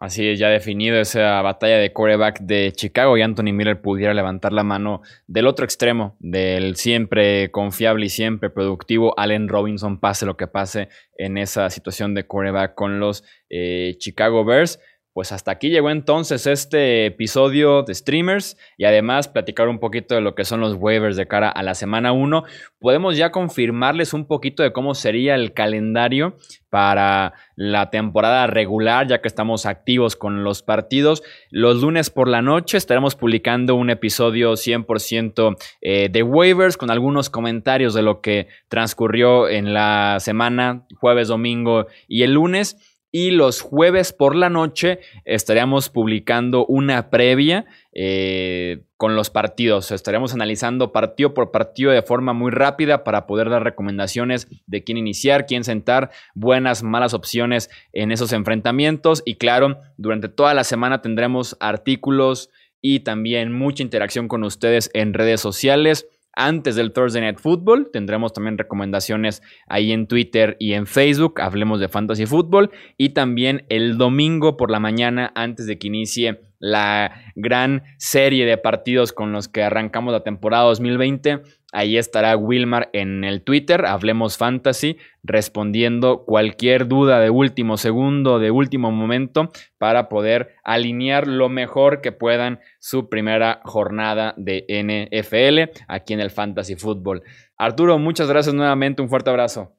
Así 0.00 0.26
es, 0.28 0.40
ya 0.40 0.48
definido 0.48 1.00
esa 1.00 1.40
batalla 1.42 1.78
de 1.78 1.92
quarterback 1.92 2.40
de 2.40 2.72
Chicago 2.72 3.16
y 3.16 3.22
Anthony 3.22 3.52
Miller 3.52 3.80
pudiera 3.80 4.12
levantar 4.12 4.52
la 4.52 4.64
mano 4.64 5.02
del 5.28 5.46
otro 5.46 5.64
extremo, 5.64 6.16
del 6.18 6.74
siempre 6.74 7.52
confiable 7.52 8.06
y 8.06 8.08
siempre 8.08 8.50
productivo 8.50 9.18
Allen 9.18 9.48
Robinson, 9.48 10.00
pase 10.00 10.26
lo 10.26 10.36
que 10.36 10.48
pase 10.48 10.88
en 11.16 11.38
esa 11.38 11.70
situación 11.70 12.12
de 12.14 12.26
quarterback 12.26 12.74
con 12.74 12.98
los 12.98 13.22
eh, 13.48 13.94
Chicago 13.98 14.44
Bears 14.44 14.80
pues 15.14 15.30
hasta 15.30 15.52
aquí 15.52 15.70
llegó 15.70 15.90
entonces 15.90 16.44
este 16.48 17.06
episodio 17.06 17.84
de 17.84 17.94
Streamers 17.94 18.58
y 18.76 18.84
además 18.84 19.28
platicar 19.28 19.68
un 19.68 19.78
poquito 19.78 20.16
de 20.16 20.20
lo 20.20 20.34
que 20.34 20.44
son 20.44 20.60
los 20.60 20.74
waivers 20.74 21.16
de 21.16 21.28
cara 21.28 21.48
a 21.48 21.62
la 21.62 21.76
semana 21.76 22.12
1. 22.12 22.42
Podemos 22.80 23.16
ya 23.16 23.30
confirmarles 23.30 24.12
un 24.12 24.26
poquito 24.26 24.64
de 24.64 24.72
cómo 24.72 24.96
sería 24.96 25.36
el 25.36 25.54
calendario 25.54 26.36
para 26.68 27.34
la 27.54 27.90
temporada 27.90 28.48
regular, 28.48 29.06
ya 29.06 29.20
que 29.20 29.28
estamos 29.28 29.66
activos 29.66 30.16
con 30.16 30.42
los 30.42 30.64
partidos. 30.64 31.22
Los 31.48 31.80
lunes 31.80 32.10
por 32.10 32.26
la 32.26 32.42
noche 32.42 32.76
estaremos 32.76 33.14
publicando 33.14 33.76
un 33.76 33.90
episodio 33.90 34.54
100% 34.54 35.56
eh, 35.80 36.08
de 36.10 36.22
waivers 36.24 36.76
con 36.76 36.90
algunos 36.90 37.30
comentarios 37.30 37.94
de 37.94 38.02
lo 38.02 38.20
que 38.20 38.48
transcurrió 38.66 39.48
en 39.48 39.72
la 39.72 40.16
semana, 40.18 40.84
jueves, 40.98 41.28
domingo 41.28 41.86
y 42.08 42.24
el 42.24 42.32
lunes 42.32 42.93
y 43.14 43.30
los 43.30 43.60
jueves 43.60 44.12
por 44.12 44.34
la 44.34 44.50
noche 44.50 44.98
estaríamos 45.24 45.88
publicando 45.88 46.66
una 46.66 47.10
previa 47.10 47.64
eh, 47.92 48.86
con 48.96 49.14
los 49.14 49.30
partidos. 49.30 49.92
Estaremos 49.92 50.34
analizando 50.34 50.90
partido 50.90 51.32
por 51.32 51.52
partido 51.52 51.92
de 51.92 52.02
forma 52.02 52.32
muy 52.32 52.50
rápida 52.50 53.04
para 53.04 53.28
poder 53.28 53.50
dar 53.50 53.62
recomendaciones 53.62 54.48
de 54.66 54.82
quién 54.82 54.98
iniciar, 54.98 55.46
quién 55.46 55.62
sentar, 55.62 56.10
buenas, 56.34 56.82
malas 56.82 57.14
opciones 57.14 57.70
en 57.92 58.10
esos 58.10 58.32
enfrentamientos. 58.32 59.22
Y 59.24 59.36
claro, 59.36 59.78
durante 59.96 60.28
toda 60.28 60.52
la 60.52 60.64
semana 60.64 61.00
tendremos 61.00 61.56
artículos 61.60 62.50
y 62.80 63.00
también 63.00 63.52
mucha 63.52 63.84
interacción 63.84 64.26
con 64.26 64.42
ustedes 64.42 64.90
en 64.92 65.14
redes 65.14 65.40
sociales 65.40 66.08
antes 66.36 66.76
del 66.76 66.92
Thursday 66.92 67.22
Night 67.22 67.38
Football. 67.38 67.90
Tendremos 67.92 68.32
también 68.32 68.58
recomendaciones 68.58 69.42
ahí 69.66 69.92
en 69.92 70.06
Twitter 70.06 70.56
y 70.58 70.72
en 70.72 70.86
Facebook. 70.86 71.40
Hablemos 71.40 71.80
de 71.80 71.88
Fantasy 71.88 72.26
Football. 72.26 72.70
Y 72.96 73.10
también 73.10 73.64
el 73.68 73.98
domingo 73.98 74.56
por 74.56 74.70
la 74.70 74.80
mañana, 74.80 75.32
antes 75.34 75.66
de 75.66 75.78
que 75.78 75.88
inicie 75.88 76.40
la 76.64 77.20
gran 77.34 77.82
serie 77.98 78.46
de 78.46 78.56
partidos 78.56 79.12
con 79.12 79.32
los 79.32 79.48
que 79.48 79.62
arrancamos 79.62 80.14
la 80.14 80.22
temporada 80.22 80.64
2020. 80.64 81.42
Ahí 81.72 81.98
estará 81.98 82.38
Wilmar 82.38 82.88
en 82.94 83.22
el 83.22 83.42
Twitter, 83.42 83.84
Hablemos 83.84 84.38
Fantasy, 84.38 84.96
respondiendo 85.22 86.24
cualquier 86.24 86.88
duda 86.88 87.20
de 87.20 87.28
último 87.28 87.76
segundo, 87.76 88.38
de 88.38 88.50
último 88.50 88.90
momento, 88.90 89.50
para 89.76 90.08
poder 90.08 90.54
alinear 90.64 91.26
lo 91.26 91.50
mejor 91.50 92.00
que 92.00 92.12
puedan 92.12 92.60
su 92.78 93.10
primera 93.10 93.60
jornada 93.64 94.32
de 94.38 94.64
NFL 94.66 95.84
aquí 95.86 96.14
en 96.14 96.20
el 96.20 96.30
Fantasy 96.30 96.76
Football. 96.76 97.24
Arturo, 97.58 97.98
muchas 97.98 98.28
gracias 98.28 98.54
nuevamente, 98.54 99.02
un 99.02 99.10
fuerte 99.10 99.28
abrazo. 99.28 99.76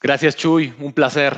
Gracias, 0.00 0.36
Chuy, 0.36 0.72
un 0.80 0.94
placer. 0.94 1.34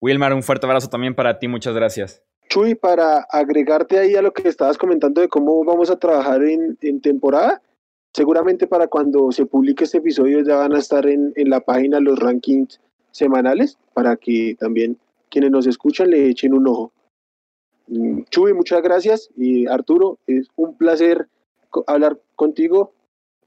Wilmar, 0.00 0.34
un 0.34 0.42
fuerte 0.42 0.66
abrazo 0.66 0.88
también 0.88 1.14
para 1.14 1.38
ti, 1.38 1.46
muchas 1.46 1.74
gracias. 1.74 2.27
Chuy, 2.48 2.74
para 2.74 3.20
agregarte 3.30 3.98
ahí 3.98 4.14
a 4.14 4.22
lo 4.22 4.32
que 4.32 4.48
estabas 4.48 4.78
comentando 4.78 5.20
de 5.20 5.28
cómo 5.28 5.64
vamos 5.64 5.90
a 5.90 5.98
trabajar 5.98 6.42
en, 6.42 6.76
temporada, 7.00 7.62
Seguramente 8.14 8.66
para 8.66 8.88
cuando 8.88 9.30
se 9.32 9.44
publique 9.44 9.84
este 9.84 9.98
episodio 9.98 10.42
ya 10.42 10.56
van 10.56 10.74
a 10.74 10.78
estar 10.78 11.06
en, 11.06 11.34
la 11.36 11.60
página 11.60 12.00
los 12.00 12.18
rankings 12.18 12.80
semanales 13.12 13.78
para 13.92 14.16
que 14.16 14.56
también 14.58 14.98
quienes 15.28 15.50
nos 15.50 15.66
escuchan 15.66 16.10
le 16.10 16.26
echen 16.26 16.54
un 16.54 16.66
ojo. 16.66 16.90
Mm, 17.86 18.22
Chuy, 18.30 18.54
muchas 18.54 18.82
gracias. 18.82 19.28
Y 19.36 19.66
Arturo, 19.66 20.18
es 20.26 20.48
un 20.56 20.76
placer 20.76 21.28
hablar 21.86 22.18
contigo. 22.34 22.92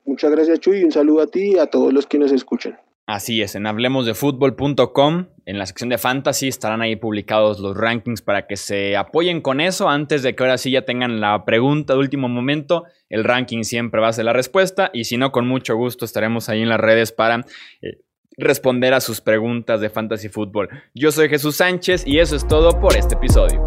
Muchas 0.05 0.31
gracias, 0.31 0.59
Chuy, 0.59 0.77
y 0.77 0.83
un 0.83 0.91
saludo 0.91 1.21
a 1.21 1.27
ti 1.27 1.53
y 1.53 1.57
a 1.57 1.65
todos 1.65 1.91
los 1.91 2.05
que 2.05 2.19
nos 2.19 2.31
escuchan. 2.31 2.77
Así 3.07 3.41
es, 3.41 3.55
en 3.55 3.67
hablemosdefutbol.com, 3.67 5.25
en 5.45 5.57
la 5.57 5.65
sección 5.65 5.89
de 5.89 5.97
fantasy 5.97 6.47
estarán 6.47 6.81
ahí 6.81 6.95
publicados 6.95 7.59
los 7.59 7.75
rankings 7.75 8.21
para 8.21 8.47
que 8.47 8.55
se 8.55 8.95
apoyen 8.95 9.41
con 9.41 9.59
eso 9.59 9.89
antes 9.89 10.23
de 10.23 10.35
que 10.35 10.43
ahora 10.43 10.57
sí 10.57 10.71
ya 10.71 10.83
tengan 10.83 11.19
la 11.19 11.43
pregunta 11.43 11.93
de 11.93 11.99
último 11.99 12.29
momento. 12.29 12.85
El 13.09 13.23
ranking 13.23 13.63
siempre 13.63 13.99
va 13.99 14.09
a 14.09 14.13
ser 14.13 14.25
la 14.25 14.33
respuesta 14.33 14.91
y 14.93 15.05
si 15.05 15.17
no, 15.17 15.31
con 15.31 15.47
mucho 15.47 15.75
gusto 15.75 16.05
estaremos 16.05 16.47
ahí 16.47 16.61
en 16.61 16.69
las 16.69 16.79
redes 16.79 17.11
para 17.11 17.45
eh, 17.81 17.97
responder 18.37 18.93
a 18.93 19.01
sus 19.01 19.19
preguntas 19.19 19.81
de 19.81 19.89
fantasy 19.89 20.29
fútbol. 20.29 20.69
Yo 20.93 21.11
soy 21.11 21.27
Jesús 21.27 21.57
Sánchez 21.57 22.05
y 22.05 22.19
eso 22.19 22.35
es 22.35 22.47
todo 22.47 22.79
por 22.79 22.95
este 22.95 23.15
episodio. 23.15 23.65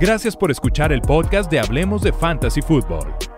Gracias 0.00 0.36
por 0.36 0.50
escuchar 0.50 0.92
el 0.92 1.00
podcast 1.00 1.50
de 1.50 1.60
Hablemos 1.60 2.02
de 2.02 2.12
Fantasy 2.12 2.60
Football. 2.60 3.37